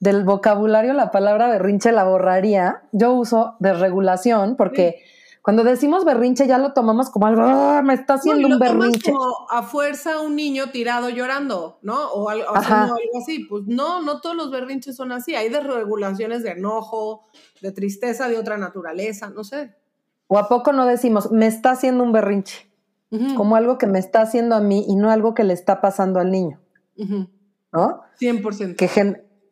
[0.00, 2.82] del, vocabulario la palabra berrinche la borraría.
[2.92, 5.02] Yo uso desregulación porque...
[5.42, 9.10] Cuando decimos berrinche ya lo tomamos como algo, ah, me está haciendo un berrinche.
[9.10, 12.12] como a fuerza un niño tirado llorando, ¿no?
[12.12, 13.40] O, algo, algo así.
[13.46, 15.34] Pues no, no todos los berrinches son así.
[15.34, 17.26] Hay desregulaciones de enojo,
[17.60, 19.74] de tristeza de otra naturaleza, no sé.
[20.28, 22.71] O a poco no decimos, me está haciendo un berrinche,
[23.36, 26.18] como algo que me está haciendo a mí y no algo que le está pasando
[26.18, 26.60] al niño.
[26.96, 28.02] ¿No?
[28.20, 28.76] 100%.
[28.76, 28.88] Que,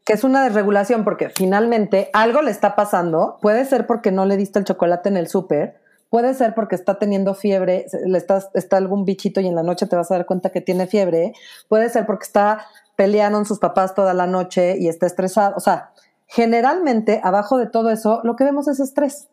[0.04, 4.36] que es una desregulación porque finalmente algo le está pasando, puede ser porque no le
[4.36, 8.76] diste el chocolate en el súper, puede ser porque está teniendo fiebre, le está, está
[8.76, 11.32] algún bichito y en la noche te vas a dar cuenta que tiene fiebre,
[11.68, 15.60] puede ser porque está peleando con sus papás toda la noche y está estresado, o
[15.60, 15.92] sea,
[16.26, 19.28] generalmente abajo de todo eso lo que vemos es estrés,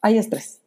[0.00, 0.60] hay estrés.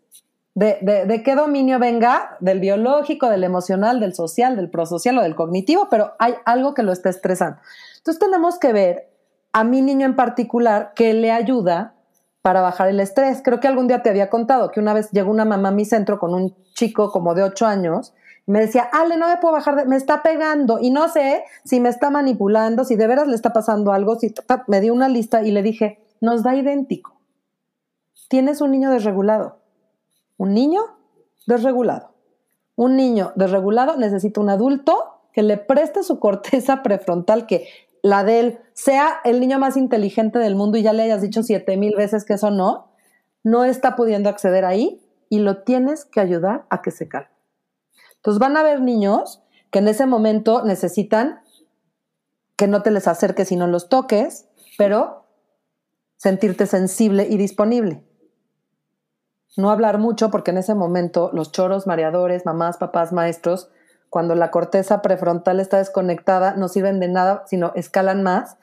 [0.56, 5.22] De, de, de, qué dominio venga, del biológico, del emocional, del social, del prosocial o
[5.22, 7.60] del cognitivo, pero hay algo que lo está estresando.
[7.98, 9.10] Entonces tenemos que ver
[9.54, 11.94] a mi niño en particular qué le ayuda
[12.42, 13.42] para bajar el estrés.
[13.44, 15.86] Creo que algún día te había contado que una vez llegó una mamá a mi
[15.86, 18.14] centro con un chico como de 8 años
[18.50, 21.90] me decía, Ale, no me puedo bajar, me está pegando y no sé si me
[21.90, 24.18] está manipulando, si de veras le está pasando algo,
[24.66, 27.22] me dio una lista y le dije, nos da idéntico.
[28.28, 29.60] Tienes un niño desregulado.
[30.40, 30.82] Un niño
[31.48, 32.16] desregulado.
[32.78, 37.68] Un niño desregulado necesita un adulto que le preste su corteza prefrontal, que
[38.02, 41.44] la de él sea el niño más inteligente del mundo y ya le hayas dicho
[41.44, 42.90] siete mil veces que eso no,
[43.44, 47.30] no está pudiendo acceder ahí y lo tienes que ayudar a que se calme.
[48.16, 51.42] Entonces van a haber niños que en ese momento necesitan
[52.56, 55.26] que no te les acerques y no los toques, pero
[56.16, 58.09] sentirte sensible y disponible.
[59.60, 63.70] No hablar mucho porque en ese momento los choros, mareadores, mamás, papás, maestros
[64.10, 68.58] cuando la corteza prefrontal está desconectada, no sirven de nada, sino escalan más,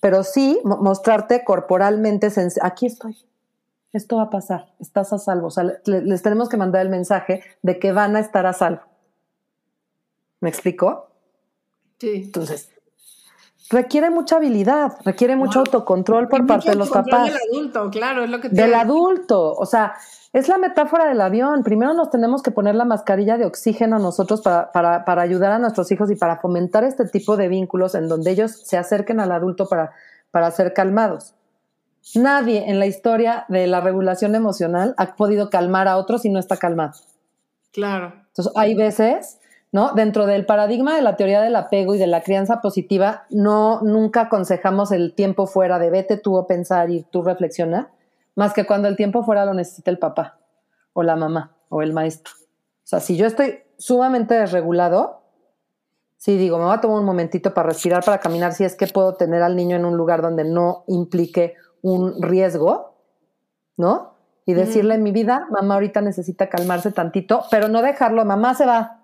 [0.00, 2.28] pero sí mostrarte corporalmente,
[2.62, 3.16] aquí estoy,
[3.92, 5.48] esto va a pasar, estás a salvo.
[5.48, 8.82] O sea, les tenemos que mandar el mensaje de que van a estar a salvo.
[10.40, 11.10] ¿Me explico?
[11.98, 12.22] Sí.
[12.26, 12.70] Entonces,
[13.70, 17.32] requiere mucha habilidad, requiere mucho autocontrol por parte de los papás.
[17.32, 19.94] Del adulto, claro, es lo que Del adulto, o sea,
[20.32, 21.62] es la metáfora del avión.
[21.62, 25.58] Primero nos tenemos que poner la mascarilla de oxígeno nosotros para, para, para, ayudar a
[25.58, 29.32] nuestros hijos y para fomentar este tipo de vínculos en donde ellos se acerquen al
[29.32, 29.92] adulto para,
[30.30, 31.34] para ser calmados.
[32.14, 36.38] Nadie en la historia de la regulación emocional ha podido calmar a otros si no
[36.38, 36.92] está calmado.
[37.72, 38.12] Claro.
[38.28, 39.38] Entonces, hay veces,
[39.76, 39.92] ¿no?
[39.92, 44.22] Dentro del paradigma de la teoría del apego y de la crianza positiva, no nunca
[44.22, 47.90] aconsejamos el tiempo fuera de vete tú a pensar y tú reflexiona
[48.36, 50.38] más que cuando el tiempo fuera lo necesita el papá
[50.94, 52.32] o la mamá o el maestro.
[52.38, 55.20] O sea, si yo estoy sumamente desregulado,
[56.16, 58.86] sí digo, me voy a tomar un momentito para respirar, para caminar, si es que
[58.86, 61.52] puedo tener al niño en un lugar donde no implique
[61.82, 62.94] un riesgo,
[63.76, 64.14] ¿no?
[64.46, 68.64] Y decirle en mi vida, mamá ahorita necesita calmarse tantito, pero no dejarlo, mamá se
[68.64, 68.95] va.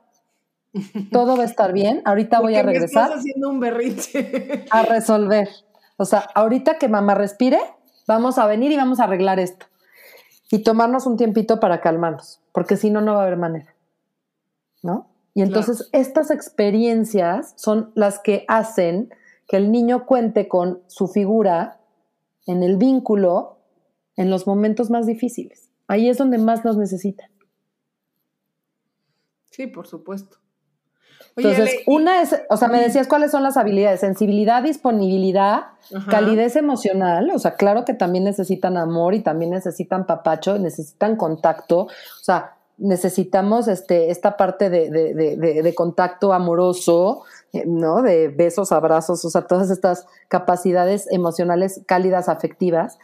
[1.11, 3.05] Todo va a estar bien, ahorita voy a regresar.
[3.05, 4.65] estás haciendo un berrinche.
[4.71, 5.49] A resolver.
[5.97, 7.59] O sea, ahorita que mamá respire,
[8.07, 9.67] vamos a venir y vamos a arreglar esto.
[10.51, 13.75] Y tomarnos un tiempito para calmarnos, porque si no, no va a haber manera.
[14.83, 15.09] ¿No?
[15.35, 19.15] Y entonces estas experiencias son las que hacen
[19.49, 21.81] que el niño cuente con su figura
[22.47, 23.59] en el vínculo
[24.17, 25.71] en los momentos más difíciles.
[25.87, 27.31] Ahí es donde más nos necesitan.
[29.51, 30.42] Sí, por supuesto.
[31.37, 35.65] Entonces, una es, o sea, me decías cuáles son las habilidades, sensibilidad, disponibilidad,
[36.11, 41.81] calidez emocional, o sea, claro que también necesitan amor y también necesitan papacho, necesitan contacto,
[41.81, 41.89] o
[42.23, 47.23] sea, necesitamos este, esta parte de, de contacto amoroso,
[47.53, 48.03] eh, ¿no?
[48.03, 52.99] De besos, abrazos, o sea, todas estas capacidades emocionales cálidas, afectivas,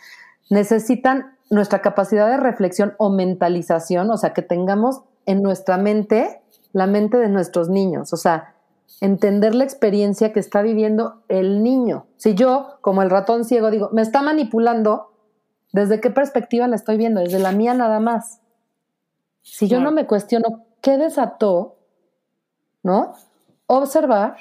[0.49, 6.41] necesitan nuestra capacidad de reflexión o mentalización, o sea, que tengamos en nuestra mente
[6.79, 8.55] la mente de nuestros niños, o sea,
[9.01, 12.07] entender la experiencia que está viviendo el niño.
[12.16, 15.12] Si yo, como el ratón ciego, digo, me está manipulando,
[15.72, 17.20] ¿desde qué perspectiva la estoy viendo?
[17.20, 18.41] Desde la mía nada más.
[19.43, 21.79] Si yo no me cuestiono qué desató
[22.83, 23.14] ¿no?
[23.66, 24.37] Observar,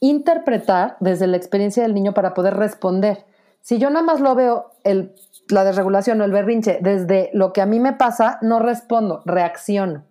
[0.00, 3.26] interpretar desde la experiencia del niño para poder responder.
[3.60, 5.14] Si yo nada más lo veo, el,
[5.48, 10.04] la desregulación o el berrinche, desde lo que a mí me pasa, no respondo, reacciono.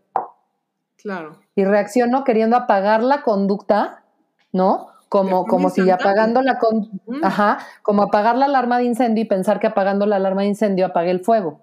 [1.02, 1.38] Claro.
[1.56, 4.04] Y reacciono queriendo apagar la conducta,
[4.52, 4.88] ¿no?
[5.10, 6.90] Como, como si apagando la con,
[7.22, 10.86] ajá, como apagar la alarma de incendio y pensar que apagando la alarma de incendio
[10.86, 11.60] apague el fuego.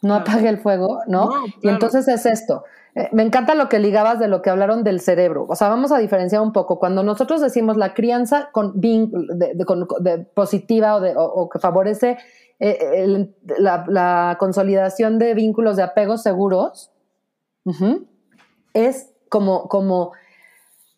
[0.00, 1.30] No apague el fuego, ¿no?
[1.62, 2.64] Y entonces es esto.
[2.94, 5.46] Eh, me encanta lo que ligabas de lo que hablaron del cerebro.
[5.48, 6.78] O sea, vamos a diferenciar un poco.
[6.78, 12.18] Cuando nosotros decimos la crianza con, de, positiva o, que favorece
[12.58, 13.28] eh,
[13.58, 16.90] la, consolidación de vínculos de apegos seguros,
[18.74, 20.12] es como, como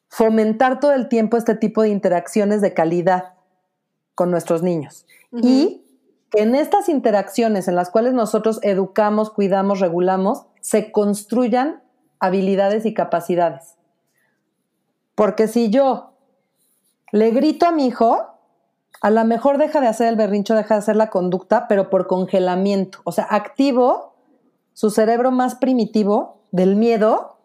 [0.08, 3.34] fomentar todo el tiempo este tipo de interacciones de calidad
[4.14, 5.06] con nuestros niños.
[5.32, 5.84] Y
[6.30, 11.82] que en estas interacciones en las cuales nosotros educamos, cuidamos, regulamos, se construyan
[12.18, 13.76] habilidades y capacidades.
[15.14, 16.12] Porque si yo
[17.12, 18.26] le grito a mi hijo,
[19.00, 22.06] a lo mejor deja de hacer el berrincho, deja de hacer la conducta, pero por
[22.06, 23.00] congelamiento.
[23.04, 24.14] O sea, activo
[24.72, 27.38] su cerebro más primitivo del miedo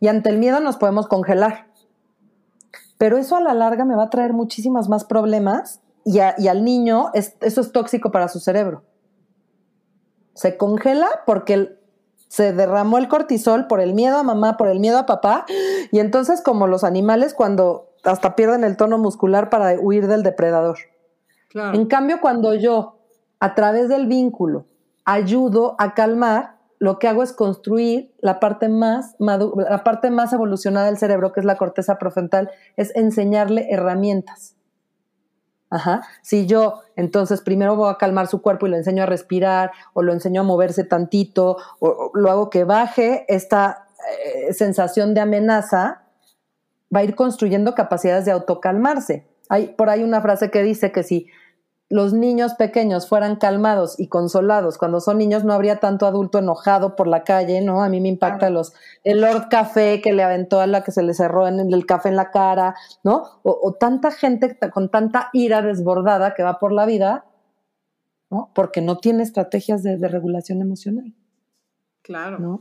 [0.00, 1.66] y ante el miedo nos podemos congelar.
[2.98, 7.10] Pero eso a la larga me va a traer muchísimos más problemas y, al niño
[7.14, 8.82] eso es tóxico para su cerebro.
[10.34, 11.78] Se congela porque
[12.28, 15.46] se derramó el cortisol por el miedo a mamá, por el miedo a papá,
[15.90, 20.78] y entonces como los animales cuando hasta pierden el tono muscular para huir del depredador.
[21.54, 23.00] En cambio, cuando yo,
[23.40, 24.66] a través del vínculo,
[25.04, 30.86] ayudo a calmar, lo que hago es construir la parte más la parte más evolucionada
[30.86, 34.56] del cerebro, que es la corteza prefrontal, es enseñarle herramientas.
[35.68, 36.02] Ajá.
[36.22, 40.02] Si yo entonces primero voy a calmar su cuerpo y lo enseño a respirar o
[40.02, 43.86] lo enseño a moverse tantito o, lo hago que baje esta
[44.24, 46.02] eh, sensación de amenaza,
[46.94, 49.28] va a ir construyendo capacidades de autocalmarse.
[49.50, 51.28] Hay por ahí una frase que dice que si
[51.90, 56.94] los niños pequeños fueran calmados y consolados cuando son niños, no habría tanto adulto enojado
[56.94, 57.82] por la calle, ¿no?
[57.82, 58.72] A mí me impacta los,
[59.02, 62.08] el Lord Café que le aventó a la que se le cerró en el café
[62.08, 63.40] en la cara, ¿no?
[63.42, 67.24] O, tanta gente con tanta ira desbordada que va por la vida,
[68.30, 68.52] ¿no?
[68.54, 71.12] Porque no tiene estrategias de, regulación emocional.
[72.02, 72.60] Claro, ¿no?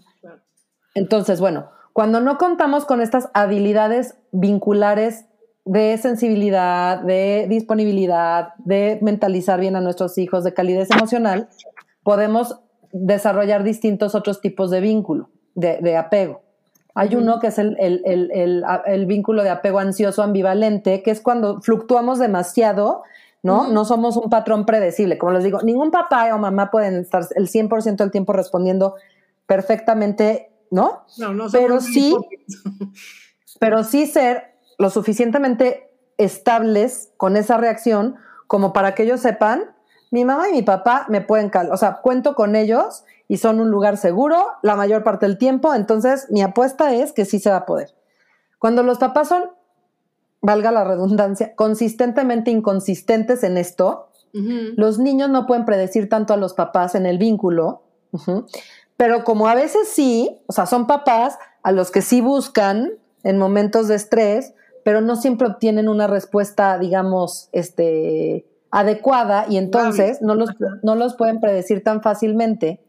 [0.95, 5.25] Entonces, bueno, cuando no contamos con estas habilidades vinculares
[5.65, 11.49] de sensibilidad, de disponibilidad, de mentalizar bien a nuestros hijos, de calidez emocional,
[12.03, 12.59] podemos
[12.91, 16.41] desarrollar distintos otros tipos de vínculo, de, apego.
[16.95, 23.03] Hay uno que es el, vínculo de apego ansioso ambivalente, que es cuando fluctuamos demasiado,
[23.43, 23.67] ¿no?
[23.67, 25.17] No somos un patrón predecible.
[25.17, 28.95] Como les digo, ningún papá o mamá pueden estar el 100% del tiempo respondiendo
[29.45, 31.03] perfectamente, ¿no?
[31.17, 32.15] No, no pero sí,
[33.59, 38.15] pero sí ser lo suficientemente estables con esa reacción
[38.47, 39.75] como para que ellos sepan,
[40.09, 43.59] mi mamá y mi papá me pueden calmar, o sea, cuento con ellos y son
[43.59, 47.51] un lugar seguro la mayor parte del tiempo, entonces mi apuesta es que sí se
[47.51, 47.93] va a poder.
[48.57, 49.51] Cuando los papás son,
[50.41, 56.53] valga la redundancia, consistentemente inconsistentes en esto, los niños no pueden predecir tanto a los
[56.53, 57.83] papás en el vínculo,
[58.95, 63.37] pero como a veces sí, o sea, son papás a los que sí buscan en
[63.37, 64.53] momentos de estrés,
[64.83, 70.49] pero no siempre obtienen una respuesta, digamos, este, adecuada y entonces no los,
[70.83, 72.81] no los pueden predecir tan fácilmente.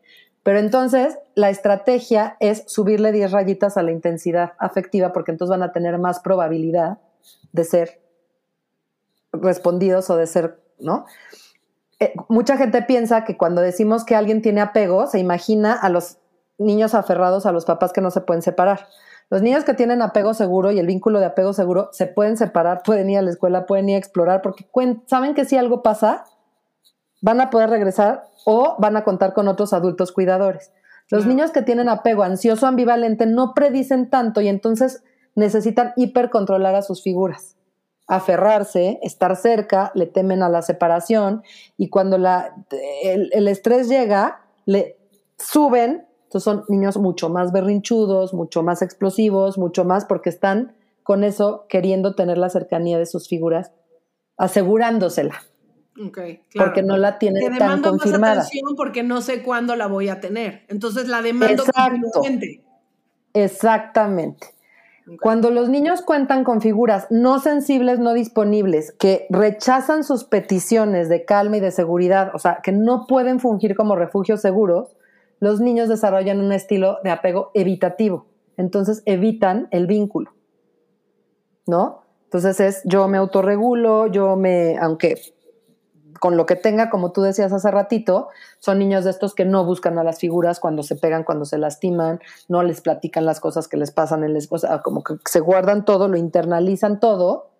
[0.43, 5.63] Pero entonces la estrategia es subirle 10 rayitas a la intensidad afectiva porque entonces van
[5.63, 6.99] a tener más probabilidad
[7.53, 8.01] de ser
[9.33, 11.05] respondidos o de ser, ¿no?
[11.99, 16.17] Eh, mucha gente piensa que cuando decimos que alguien tiene apego, se imagina a los
[16.57, 18.89] niños aferrados a los papás que no se pueden separar.
[19.31, 22.83] Los niños que tienen apego seguro y el vínculo de apego seguro se pueden separar,
[22.85, 24.67] pueden ir a la escuela, pueden ir a explorar, porque
[25.07, 26.25] saben que si algo pasa,
[27.23, 30.73] van a poder regresar o van a contar con otros adultos cuidadores.
[31.11, 35.03] Los niños que tienen apego ansioso ambivalente no predicen tanto y entonces
[35.35, 37.57] necesitan hipercontrolar a sus figuras,
[38.07, 41.43] aferrarse, estar cerca, le temen a la separación
[41.77, 42.55] y cuando la,
[43.03, 44.99] el estrés llega, le
[45.37, 51.25] suben entonces son niños mucho más berrinchudos, mucho más explosivos, mucho más porque están con
[51.25, 53.73] eso queriendo tener la cercanía de sus figuras,
[54.37, 55.43] asegurándosela.
[56.07, 56.69] Okay, claro.
[56.71, 58.37] Porque no la tienen tan confirmada.
[58.37, 60.63] Más atención porque no sé cuándo la voy a tener.
[60.69, 62.23] Entonces la demando Exacto.
[63.35, 64.47] Exactamente.
[65.21, 71.25] Cuando los niños cuentan con figuras no sensibles, no disponibles, que rechazan sus peticiones de
[71.25, 74.95] calma y de seguridad, o sea, que no pueden fungir como refugios seguros,
[75.41, 78.27] los niños desarrollan un estilo de apego evitativo.
[78.57, 80.33] Entonces evitan el vínculo.
[81.67, 82.03] ¿No?
[82.25, 85.21] Entonces es yo me autorregulo, yo me, aunque
[86.21, 88.29] con lo que tenga, como tú decías hace ratito,
[88.59, 91.59] son niños de estos que no buscan a las figuras cuando se pegan, cuando se
[91.59, 95.41] lastiman, no les platican las cosas que les pasan en les, o como que se
[95.41, 97.51] guardan todo, lo internalizan todo,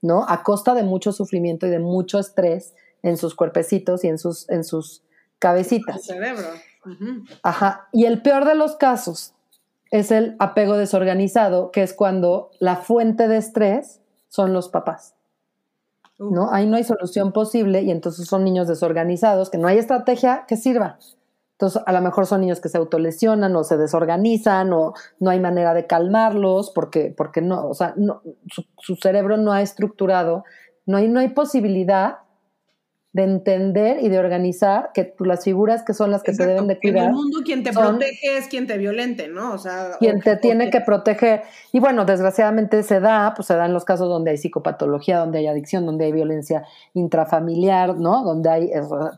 [0.00, 0.24] ¿no?
[0.28, 4.48] A costa de mucho sufrimiento y de mucho estrés en sus cuerpecitos y en sus,
[4.48, 5.04] en sus
[5.38, 6.02] cabecitas.
[6.04, 6.48] cerebro.
[7.42, 7.88] Ajá.
[7.92, 9.34] Y el peor de los casos
[9.90, 15.14] es el apego desorganizado, que es cuando la fuente de estrés son los papás.
[16.18, 16.50] ¿no?
[16.50, 20.56] Ahí no hay solución posible y entonces son niños desorganizados, que no hay estrategia que
[20.56, 20.98] sirva.
[21.52, 25.40] Entonces, a lo mejor son niños que se autolesionan o se desorganizan o no hay
[25.40, 30.44] manera de calmarlos porque, porque no, o sea, no, su, su cerebro no ha estructurado,
[30.84, 32.18] no hay, no hay posibilidad
[33.16, 36.78] de entender y de organizar que las figuras que son las que se deben de
[36.78, 37.04] cuidar.
[37.04, 39.54] En el mundo quien te protege es quien te violente, ¿no?
[39.54, 41.40] O sea, quien te tiene que proteger.
[41.72, 45.38] Y bueno, desgraciadamente se da, pues se da en los casos donde hay psicopatología, donde
[45.38, 48.22] hay adicción, donde hay violencia intrafamiliar, ¿no?
[48.22, 48.70] Donde hay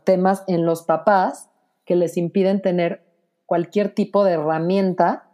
[0.05, 1.49] temas en los papás
[1.83, 3.03] que les impiden tener
[3.45, 5.28] cualquier tipo de herramienta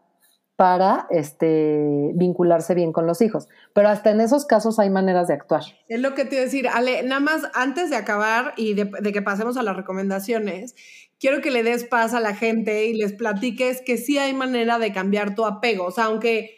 [0.56, 3.48] para este, vincularse bien con los hijos.
[3.74, 5.64] Pero hasta en esos casos hay maneras de actuar.
[5.90, 9.12] Es lo que te iba a decir, Ale, nada más antes de acabar y de,
[9.12, 10.76] que pasemos a las recomendaciones,
[11.20, 14.80] quiero que le des paz a la gente y les platiques que sí hay manera
[14.80, 15.86] de cambiar tu apego.
[15.86, 16.58] O sea, aunque...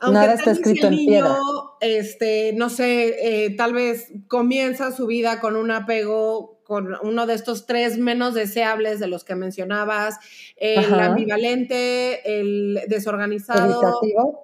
[0.00, 1.36] aunque Nada está escrito en piedra.
[1.80, 7.34] Este, no sé, eh, tal vez comienza su vida con un apego con uno de
[7.34, 10.16] estos tres menos deseables de los que mencionabas,
[10.56, 14.00] el ambivalente, el desorganizado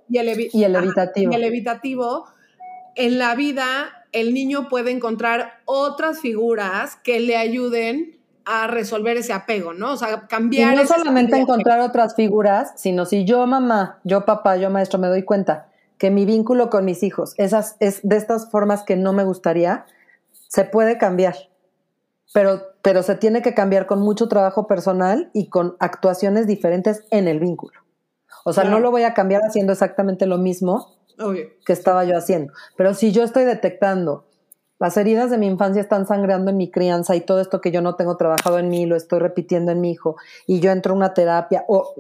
[0.09, 1.33] y, el y, el evitativo.
[1.33, 2.27] y el evitativo.
[2.95, 9.33] En la vida, el niño puede encontrar otras figuras que le ayuden a resolver ese
[9.33, 9.93] apego, ¿no?
[9.93, 10.75] O sea, cambiar.
[10.75, 15.09] Y no solamente encontrar otras figuras, sino si yo mamá, yo papá, yo maestro me
[15.09, 15.69] doy cuenta
[15.99, 19.87] que mi vínculo con mis hijos esas, es de estas formas que no me gustaría,
[20.49, 21.35] se puede cambiar
[22.33, 27.29] pero, pero se tiene que cambiar con mucho trabajo personal y con actuaciones diferentes en
[27.29, 27.81] el vínculo.
[28.45, 30.97] O sea, no lo voy a cambiar haciendo exactamente lo mismo
[31.65, 32.53] que estaba yo haciendo.
[32.77, 34.25] Pero si yo estoy detectando
[34.83, 37.83] las heridas de mi infancia están sangrando en mi crianza y todo esto que yo
[37.83, 40.97] no tengo trabajado en mí lo estoy repitiendo en mi hijo y yo entro a
[40.97, 41.95] una terapia o,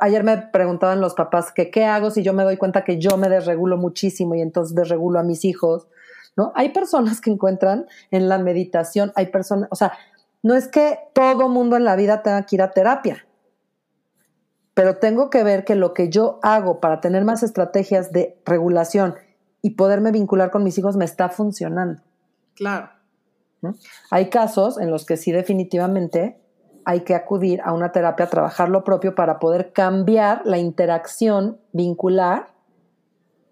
[0.00, 3.16] ayer me preguntaban los papás que qué hago si yo me doy cuenta que yo
[3.16, 5.86] me desregulo muchísimo y entonces desregulo a mis hijos
[6.36, 6.52] ¿no?
[6.54, 9.92] Hay personas que encuentran en la meditación, hay personas, o sea,
[10.42, 13.26] no es que todo mundo en la vida tenga que ir a terapia,
[14.74, 19.14] pero tengo que ver que lo que yo hago para tener más estrategias de regulación
[19.62, 22.02] y poderme vincular con mis hijos me está funcionando.
[22.54, 22.90] Claro.
[24.10, 26.38] Hay casos en los que sí definitivamente
[26.84, 31.58] hay que acudir a una terapia a trabajar lo propio para poder cambiar la interacción
[31.72, 32.52] vincular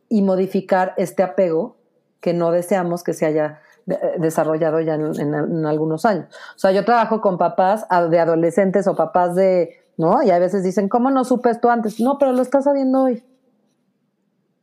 [0.09, 1.77] y modificar este apego
[2.25, 6.35] que no deseamos que se haya eh, desarrollado ya en, algunos años.
[6.57, 10.23] O sea, yo trabajo con papás de adolescentes o papás de, ¿no?
[10.23, 12.01] Y a veces dicen, ¿cómo no supe esto antes?
[12.01, 13.23] No, pero lo estás sabiendo hoy.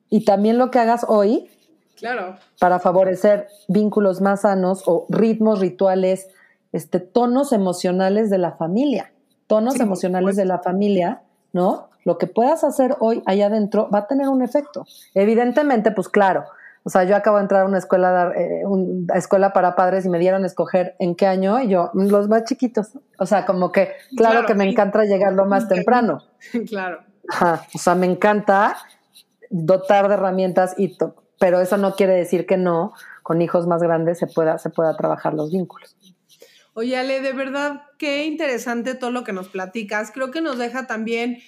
[0.09, 1.51] Y también lo que hagas hoy,
[1.99, 2.38] claro.
[2.59, 6.30] para favorecer vínculos más sanos o ritmos, rituales,
[6.72, 9.14] este, tonos emocionales de la familia,
[9.45, 11.22] tonos emocionales de la familia,
[11.53, 11.89] ¿no?
[12.05, 14.88] Lo que puedas hacer hoy allá adentro va a tener un efecto.
[15.14, 16.45] Evidentemente, pues claro,
[16.84, 18.64] o sea, yo acabo de entrar a una escuela, eh,
[19.16, 22.44] escuela para padres y me dieron a escoger en qué año y yo, los más
[22.46, 22.98] chiquitos.
[23.20, 26.24] O sea, como que, claro, que me encanta llegar lo más temprano.
[26.68, 27.04] Claro.
[27.30, 28.78] Ajá, o sea, me encanta
[29.52, 30.98] dotar de herramientas, y
[31.40, 34.96] pero eso no quiere decir que no, con hijos más grandes se pueda, se pueda
[34.98, 35.96] trabajar los vínculos.
[36.74, 40.12] Oye, Ale, de verdad, qué interesante todo lo que nos platicas.
[40.12, 41.40] Creo que nos deja también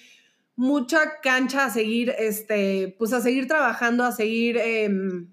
[0.56, 5.32] mucha cancha a seguir, este, pues a seguir trabajando, a seguir, em,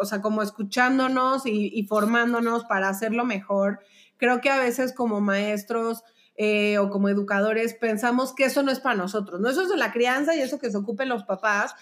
[0.00, 3.80] o sea, como escuchándonos y, formándonos para hacerlo mejor.
[4.16, 6.02] Creo que a veces como maestros
[6.36, 9.48] eh, o como educadores pensamos que eso no es para nosotros, ¿no?
[9.48, 11.74] Eso es de la crianza y eso que se ocupen los papás,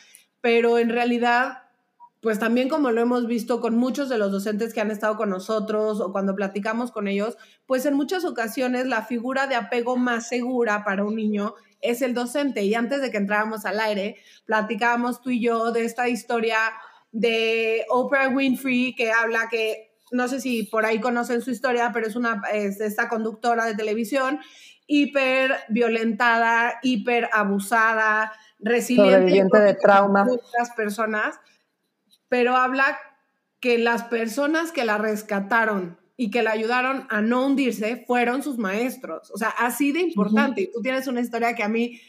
[0.42, 1.62] pero en realidad
[2.22, 5.28] pues también como lo hemos visto con muchos de los docentes que han estado con
[5.28, 7.36] nosotros o cuando platicamos con ellos,
[7.66, 12.14] pues en muchas ocasiones la figura de apego más segura para un niño es el
[12.14, 12.62] docente.
[12.62, 14.16] Y antes de que entráramos al aire,
[14.46, 16.58] platicábamos tú y yo de esta historia
[17.10, 22.06] de Oprah Winfrey que habla que, no sé si por ahí conocen su historia, pero
[22.06, 24.40] es, una, es esta conductora de televisión
[24.86, 30.24] hiper violentada, hiper abusada, resiliente de trauma.
[30.24, 31.40] Muchas personas,
[32.28, 32.98] pero habla
[33.60, 38.56] que las personas que la rescataron y que le ayudaron a no hundirse fueron sus
[38.56, 39.32] maestros.
[39.32, 40.60] O sea, así de importante.
[40.60, 42.00] Y tú tienes una historia que a mí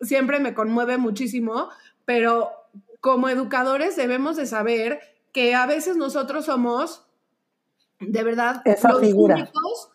[0.00, 1.68] siempre me conmueve muchísimo,
[2.04, 2.50] pero
[2.98, 4.98] como educadores debemos de saber
[5.30, 7.06] que a veces nosotros somos
[8.00, 9.90] de verdad los únicos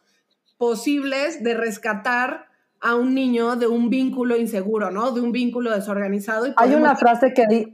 [0.57, 2.47] posibles de rescatar
[2.79, 5.11] a un niño de un vínculo inseguro, ¿no?
[5.11, 6.53] De un vínculo desorganizado.
[6.55, 7.73] Hay una frase que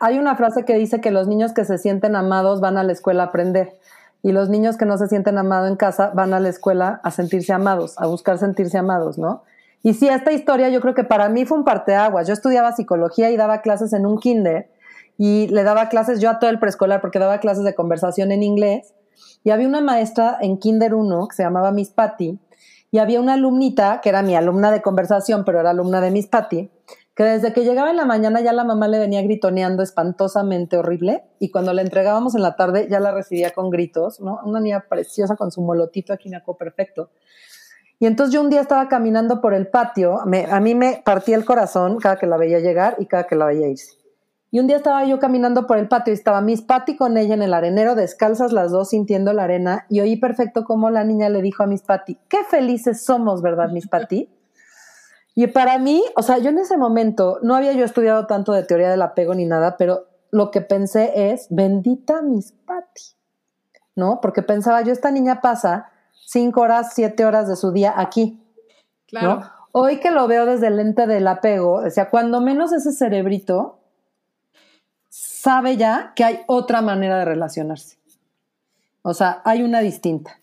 [0.00, 2.90] hay una frase que dice que los niños que se sienten amados van a la
[2.90, 3.78] escuela a aprender
[4.22, 7.10] y los niños que no se sienten amados en casa van a la escuela a
[7.10, 9.42] sentirse amados, a buscar sentirse amados, ¿no?
[9.82, 12.26] Y sí, esta historia yo creo que para mí fue un parteaguas.
[12.26, 14.70] Yo estudiaba psicología y daba clases en un kinder
[15.16, 18.42] y le daba clases yo a todo el preescolar porque daba clases de conversación en
[18.42, 18.94] inglés
[19.42, 22.38] y había una maestra en kinder 1 que se llamaba Miss Patty
[22.90, 26.26] y había una alumnita que era mi alumna de conversación, pero era alumna de Miss
[26.26, 26.70] Patty,
[27.20, 31.22] que desde que llegaba en la mañana ya la mamá le venía gritoneando espantosamente horrible
[31.38, 34.40] y cuando la entregábamos en la tarde ya la recibía con gritos, ¿no?
[34.42, 37.10] Una niña preciosa con su molotito aquí me perfecto.
[37.98, 41.44] Y entonces yo un día estaba caminando por el patio, a mí me partía el
[41.44, 43.98] corazón cada que la veía llegar y cada que la veía irse.
[44.50, 47.34] Y un día estaba yo caminando por el patio y estaba Miss Patty con ella
[47.34, 51.28] en el arenero, descalzas las dos sintiendo la arena, y oí perfecto cómo la niña
[51.28, 54.30] le dijo a Miss Patty, qué felices somos, ¿verdad, Miss Patty?
[55.34, 58.64] Y para mí, o sea, yo en ese momento no había yo estudiado tanto de
[58.64, 63.02] teoría del apego ni nada, pero lo que pensé es, bendita Miss Patty,
[63.96, 64.20] ¿no?
[64.20, 65.90] Porque pensaba, yo esta niña pasa
[66.26, 68.40] cinco horas, siete horas de su día aquí.
[69.06, 69.42] Claro.
[69.72, 73.78] Hoy que lo veo desde el lente del apego, o sea, cuando menos ese cerebrito
[75.08, 77.98] sabe ya que hay otra manera de relacionarse.
[79.02, 80.38] O sea, hay una distinta,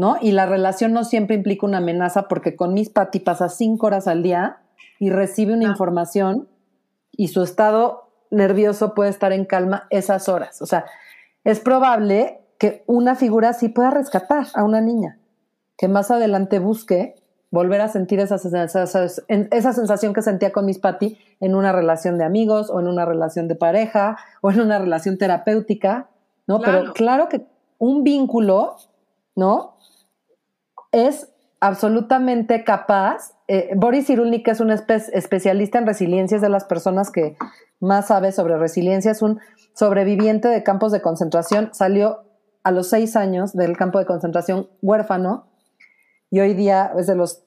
[0.00, 0.16] ¿no?
[0.18, 4.08] Y la relación no siempre implica una amenaza porque con mis Pati pasa cinco horas
[4.08, 4.62] al día
[4.98, 5.72] y recibe una ah.
[5.72, 6.48] información
[7.12, 10.62] y su estado nervioso puede estar en calma esas horas.
[10.62, 10.86] O sea,
[11.44, 15.18] es probable que una figura sí pueda rescatar a una niña,
[15.76, 17.16] que más adelante busque
[17.50, 22.24] volver a sentir esa, esa, sensación que sentía con mis Patti en una relación de
[22.24, 26.08] amigos o en una relación de pareja o en una relación terapéutica,
[26.46, 26.58] ¿no?
[26.60, 27.44] Pero claro que
[27.76, 28.76] un vínculo,
[29.36, 29.76] ¿no?
[30.92, 31.28] Es
[31.60, 33.32] absolutamente capaz.
[33.48, 37.36] Eh, Boris Cyrulnik, es un especialista en resiliencia, es de las personas que
[37.80, 39.40] más sabe sobre resiliencia, es un
[39.74, 42.24] sobreviviente de campos de concentración, salió
[42.62, 45.46] a los seis años del campo de concentración huérfano
[46.30, 47.42] y hoy día es de los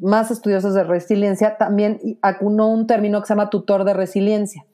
[0.00, 4.64] más estudiosos de resiliencia, también acunó un término que se llama tutor de resiliencia.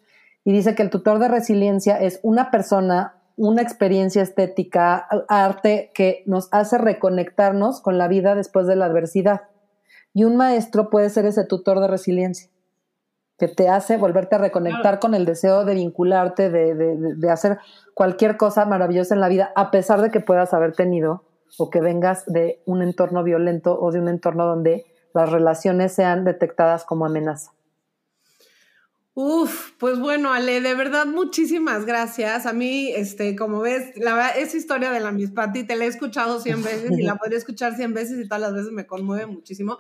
[0.45, 6.23] Y dice que el tutor de resiliencia es una persona, una experiencia estética, arte que
[6.27, 9.43] nos hace reconectarnos con la vida después de la adversidad.
[10.13, 12.51] Y un maestro puede ser ese tutor de resiliencia
[13.39, 17.59] que te hace volverte a reconectar con el deseo de vincularte, de, de, hacer
[17.95, 21.23] cualquier cosa maravillosa en la vida, a pesar de que puedas haber tenido
[21.57, 26.25] o que vengas de un entorno violento o de un entorno donde las relaciones sean
[26.25, 27.53] detectadas como amenaza.
[29.21, 32.47] Uf, pues bueno, Ale, de verdad muchísimas gracias.
[32.47, 35.89] A mí, este, como ves, la esa historia de la Miss Patty te la he
[35.89, 39.27] escuchado 100 veces y la podría escuchar 100 veces y todas las veces me conmueve
[39.27, 39.77] muchísimo,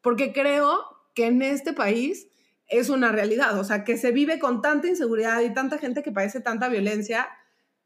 [0.00, 0.80] porque creo
[1.14, 2.26] que en este país
[2.66, 6.10] es una realidad, o sea, que se vive con tanta inseguridad y tanta gente que
[6.10, 7.28] padece tanta violencia,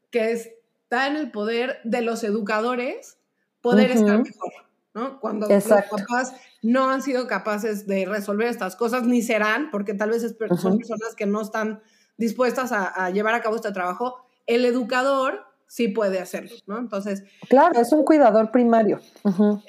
[0.09, 3.19] que está en el poder de los educadores
[3.61, 4.53] poder estar mejor,
[4.95, 5.19] ¿no?
[5.19, 6.33] Cuando los papás
[6.63, 11.13] no han sido capaces de resolver estas cosas, ni serán, porque tal vez son personas
[11.15, 11.81] que no están
[12.17, 16.77] dispuestas a, llevar a cabo este trabajo, el educador sí puede hacerlo, ¿no?
[16.77, 17.23] Entonces...
[17.49, 19.01] Claro, es un cuidador primario.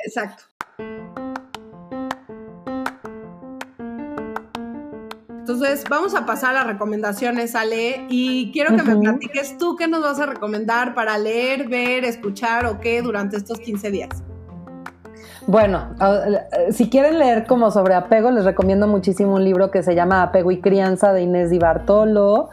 [0.05, 0.45] Exacto.
[5.41, 10.03] Entonces, vamos a pasar a recomendaciones, Ale, y quiero que me platiques tú qué nos
[10.03, 14.23] vas a recomendar para leer, ver, escuchar o qué durante estos 15 días.
[15.47, 15.91] Bueno,
[16.71, 20.51] si quieren leer como sobre apego, les recomiendo muchísimo un libro que se llama Apego
[20.51, 22.51] y Crianza de Inés Di Bartolo.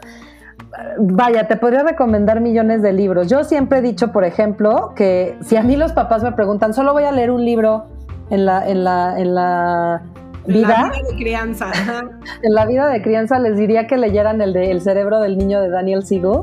[0.98, 3.28] Vaya, te podría recomendar millones de libros.
[3.28, 6.92] Yo siempre he dicho, por ejemplo, que si a mí los papás me preguntan, solo
[6.92, 7.86] voy a leer un libro
[8.30, 10.02] en la, en la, en la
[10.46, 11.66] vida, la vida de crianza.
[12.42, 15.60] en la vida de crianza les diría que leyeran el de El cerebro del niño
[15.60, 16.42] de Daniel Siegel,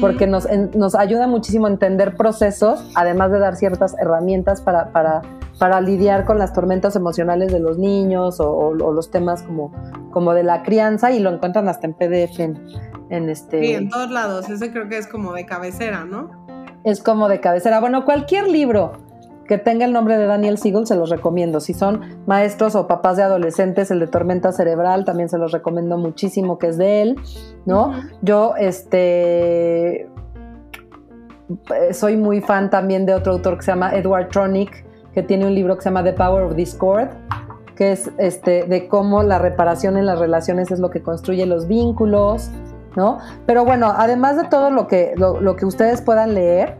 [0.00, 5.22] porque nos, nos, ayuda muchísimo a entender procesos, además de dar ciertas herramientas para, para,
[5.62, 9.72] para lidiar con las tormentas emocionales de los niños o, los temas como,
[10.10, 13.60] como de la crianza y lo encuentran hasta en PDF en, este...
[13.60, 16.32] Sí, en todos lados, ese creo que es como de cabecera, ¿no?
[16.82, 17.78] Es como de cabecera.
[17.78, 18.90] Bueno, cualquier libro
[19.46, 21.60] que tenga el nombre de Daniel Siegel, se los recomiendo.
[21.60, 25.96] Si son maestros o papás de adolescentes, el de Tormenta Cerebral también se los recomiendo
[25.96, 27.20] muchísimo, que es de él,
[27.66, 27.92] ¿no?
[28.20, 30.06] Yo, este,
[31.70, 35.46] eh, soy muy fan también de otro autor que se llama Edward Tronick, que tiene
[35.46, 37.08] un libro que se llama The Power of Discord,
[37.74, 41.66] que es este, de cómo la reparación en las relaciones es lo que construye los
[41.66, 42.50] vínculos,
[42.96, 43.18] ¿no?
[43.46, 46.76] Pero bueno, además de todo lo que, lo, que ustedes puedan leer,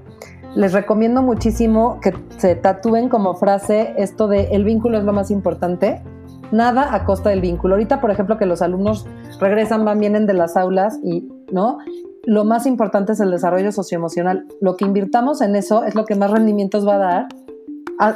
[0.55, 5.31] les recomiendo muchísimo que se tatúen como frase esto de el vínculo es lo más
[5.31, 6.03] importante,
[6.51, 7.75] nada a costa del vínculo.
[7.75, 9.07] Ahorita, por ejemplo, que los alumnos
[9.41, 11.79] regresan, van, vienen de las aulas y, ¿no?
[12.25, 14.47] Lo más importante es el desarrollo socioemocional.
[14.61, 17.29] Lo que invirtamos en eso es lo que más rendimientos va a dar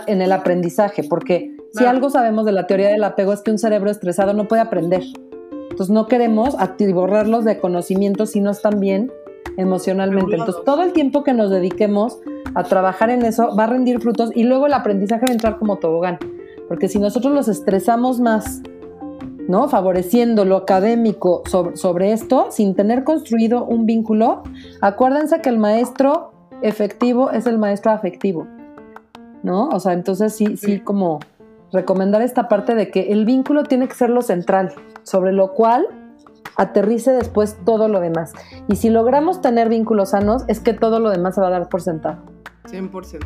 [0.07, 3.59] en el aprendizaje, porque si algo sabemos de la teoría del apego es que un
[3.59, 5.03] cerebro estresado no puede aprender.
[5.71, 9.13] Entonces no queremos atiborrarlos de conocimientos si no están bien
[9.57, 10.37] emocionalmente.
[10.37, 12.19] Entonces todo el tiempo que nos dediquemos
[12.55, 15.59] a trabajar en eso va a rendir frutos y luego el aprendizaje va a entrar
[15.59, 16.19] como tobogán.
[16.69, 18.63] Porque si nosotros los estresamos más,
[19.49, 19.69] ¿no?
[19.69, 24.43] Favoreciendo lo académico sobre, sobre esto, sin tener construido un vínculo,
[24.81, 26.33] acuérdense que el maestro
[26.63, 28.47] efectivo es el maestro afectivo.
[29.47, 29.69] ¿No?
[29.69, 31.21] O sea, entonces sí, sí, como
[31.73, 34.75] recomendar esta parte de que el vínculo tiene que ser lo central,
[35.05, 35.87] sobre lo cual
[36.57, 38.33] aterrice después todo lo demás.
[38.67, 41.69] Y si logramos tener vínculos sanos, es que todo lo demás se va a dar
[41.69, 42.25] por sentado.
[42.65, 43.21] 100%.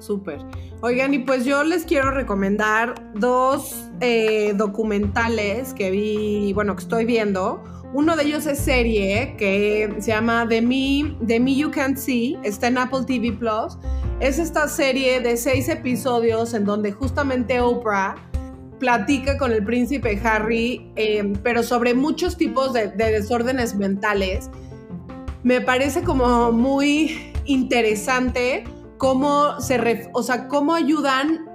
[0.00, 0.38] Súper.
[0.80, 7.04] Oigan, y pues yo les quiero recomendar dos eh, documentales que vi, bueno, que estoy
[7.04, 7.62] viendo.
[7.94, 12.76] Uno de ellos es serie que se llama The Me, You Can't See, está en
[12.76, 13.78] Apple TV Plus.
[14.20, 18.16] Es esta serie de seis episodios en donde justamente Oprah
[18.78, 24.50] platica con el príncipe Harry, eh, pero sobre muchos tipos de, desórdenes mentales.
[25.42, 28.64] Me parece como muy interesante
[28.98, 31.47] cómo se, o sea, cómo ayudan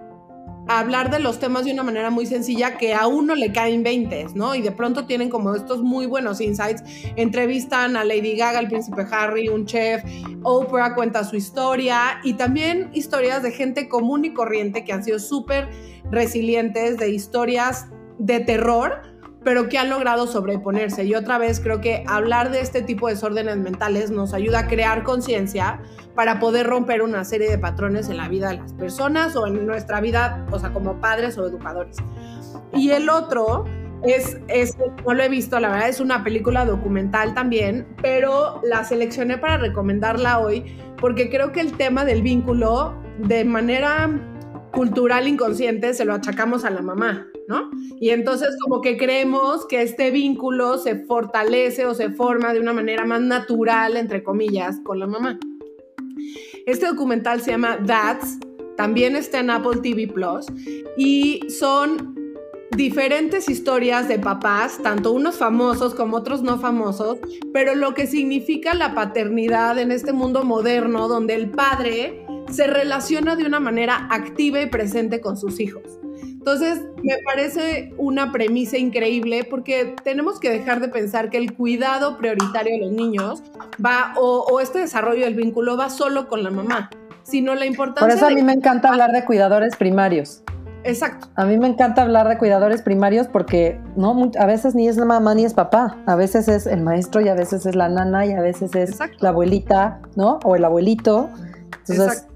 [0.68, 4.28] hablar de los temas de una manera muy sencilla que a uno le caen 20,
[4.36, 4.56] ¿no?
[4.56, 6.84] Y de pronto tienen como estos muy buenos insights.
[7.16, 10.04] Entrevistan a Lady Gaga, al príncipe Harry, un chef,
[10.44, 15.20] Oprah cuenta su historia y también historias de gente común y corriente que han sido
[15.20, 15.70] súper
[16.12, 17.88] resilientes, de historias
[18.20, 19.13] de terror
[19.44, 21.04] pero que han logrado sobreponerse.
[21.06, 24.68] Y otra vez creo que hablar de este tipo de desórdenes mentales nos ayuda a
[24.68, 25.82] crear conciencia
[26.16, 29.66] para poder romper una serie de patrones en la vida de las personas o en
[29.66, 31.98] nuestra vida, o sea, como padres o educadores.
[32.74, 33.66] Y el otro
[34.04, 38.84] es, es, no lo he visto, la verdad es una película documental también, pero la
[38.84, 44.10] seleccioné para recomendarla hoy porque creo que el tema del vínculo de manera
[44.72, 47.70] cultural inconsciente se lo achacamos a la mamá, ¿no?
[48.00, 52.74] Y entonces como que creemos que este vínculo se fortalece o se forma de una
[52.74, 55.40] manera más natural, entre comillas, con la mamá.
[56.66, 58.40] Este documental se llama That's,
[58.78, 60.46] también está en Apple TV Plus
[60.98, 62.16] y son
[62.76, 67.20] diferentes historias de papás, tanto unos famosos como otros no famosos,
[67.54, 73.36] pero lo que significa la paternidad en este mundo moderno donde el padre se relaciona
[73.36, 75.84] de una manera activa y presente con sus hijos.
[76.46, 82.18] Entonces, me parece una premisa increíble porque tenemos que dejar de pensar que el cuidado
[82.18, 83.42] prioritario de los niños
[83.84, 86.90] va, o, este desarrollo del vínculo va solo con la mamá,
[87.24, 88.06] sino la importancia...
[88.06, 90.44] Por eso a mí me encanta hablar de cuidadores primarios.
[90.84, 91.30] Exacto.
[91.36, 95.06] A mí me encanta hablar de cuidadores primarios porque no a veces ni es la
[95.06, 98.26] mamá ni es papá, a veces es el maestro y a veces es la nana
[98.26, 100.40] y a veces es la abuelita, ¿no?
[100.44, 101.30] O el abuelito.
[101.88, 102.28] Entonces,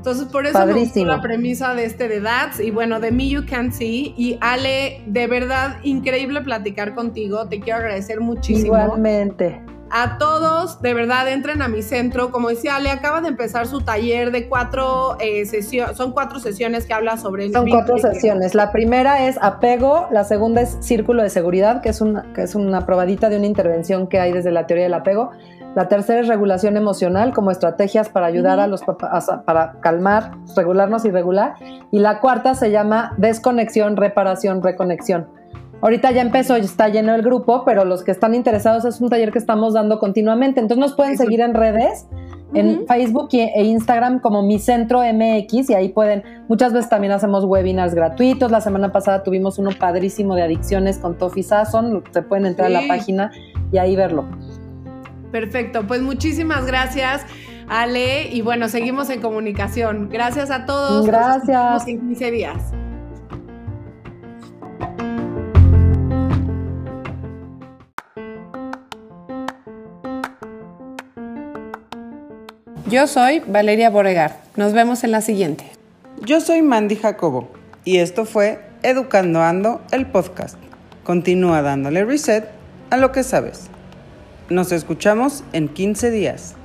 [0.00, 3.28] entonces, por eso me gustó la premisa de este de Dads y bueno, de Me
[3.28, 4.14] You Can See.
[4.16, 7.46] Y Ale, de verdad, increíble platicar contigo.
[7.48, 8.78] Te quiero agradecer muchísimo.
[8.78, 9.60] Igualmente.
[9.92, 12.30] A todos, de verdad, entren a mi centro.
[12.30, 15.96] Como decía Ale, acaba de empezar su taller de cuatro eh, sesiones.
[15.96, 18.54] Son cuatro sesiones que habla sobre el Son cuatro sesiones.
[18.54, 22.54] La primera es apego, la segunda es círculo de seguridad, que es, una, que es
[22.54, 25.32] una probadita de una intervención que hay desde la teoría del apego.
[25.74, 31.04] La tercera es regulación emocional como estrategias para ayudar a los papás, para calmar, regularnos
[31.04, 31.54] y regular.
[31.90, 35.28] Y la cuarta se llama desconexión, reparación, reconexión.
[35.82, 39.08] Ahorita ya empezó, ya está lleno el grupo, pero los que están interesados es un
[39.08, 40.60] taller que estamos dando continuamente.
[40.60, 42.06] Entonces nos pueden seguir en redes,
[42.52, 47.44] en Facebook e Instagram como Mi Centro MX y ahí pueden, muchas veces también hacemos
[47.44, 48.50] webinars gratuitos.
[48.50, 52.04] La semana pasada tuvimos uno padrísimo de adicciones con Tofi Sasson.
[52.10, 53.30] Se pueden entrar a la página
[53.72, 54.26] y ahí verlo.
[55.32, 57.24] Perfecto, pues muchísimas gracias.
[57.70, 60.08] Ale, y bueno, seguimos en comunicación.
[60.10, 61.06] Gracias a todos.
[61.06, 61.86] Gracias.
[61.86, 62.72] en 15 días.
[72.90, 74.40] Yo soy Valeria Boregar.
[74.56, 75.64] Nos vemos en la siguiente.
[76.26, 77.48] Yo soy Mandy Jacobo
[77.84, 80.56] y esto fue Educando Ando, el podcast.
[81.04, 82.48] Continúa dándole reset
[82.90, 83.68] a lo que sabes.
[84.48, 86.56] Nos escuchamos en 15 días.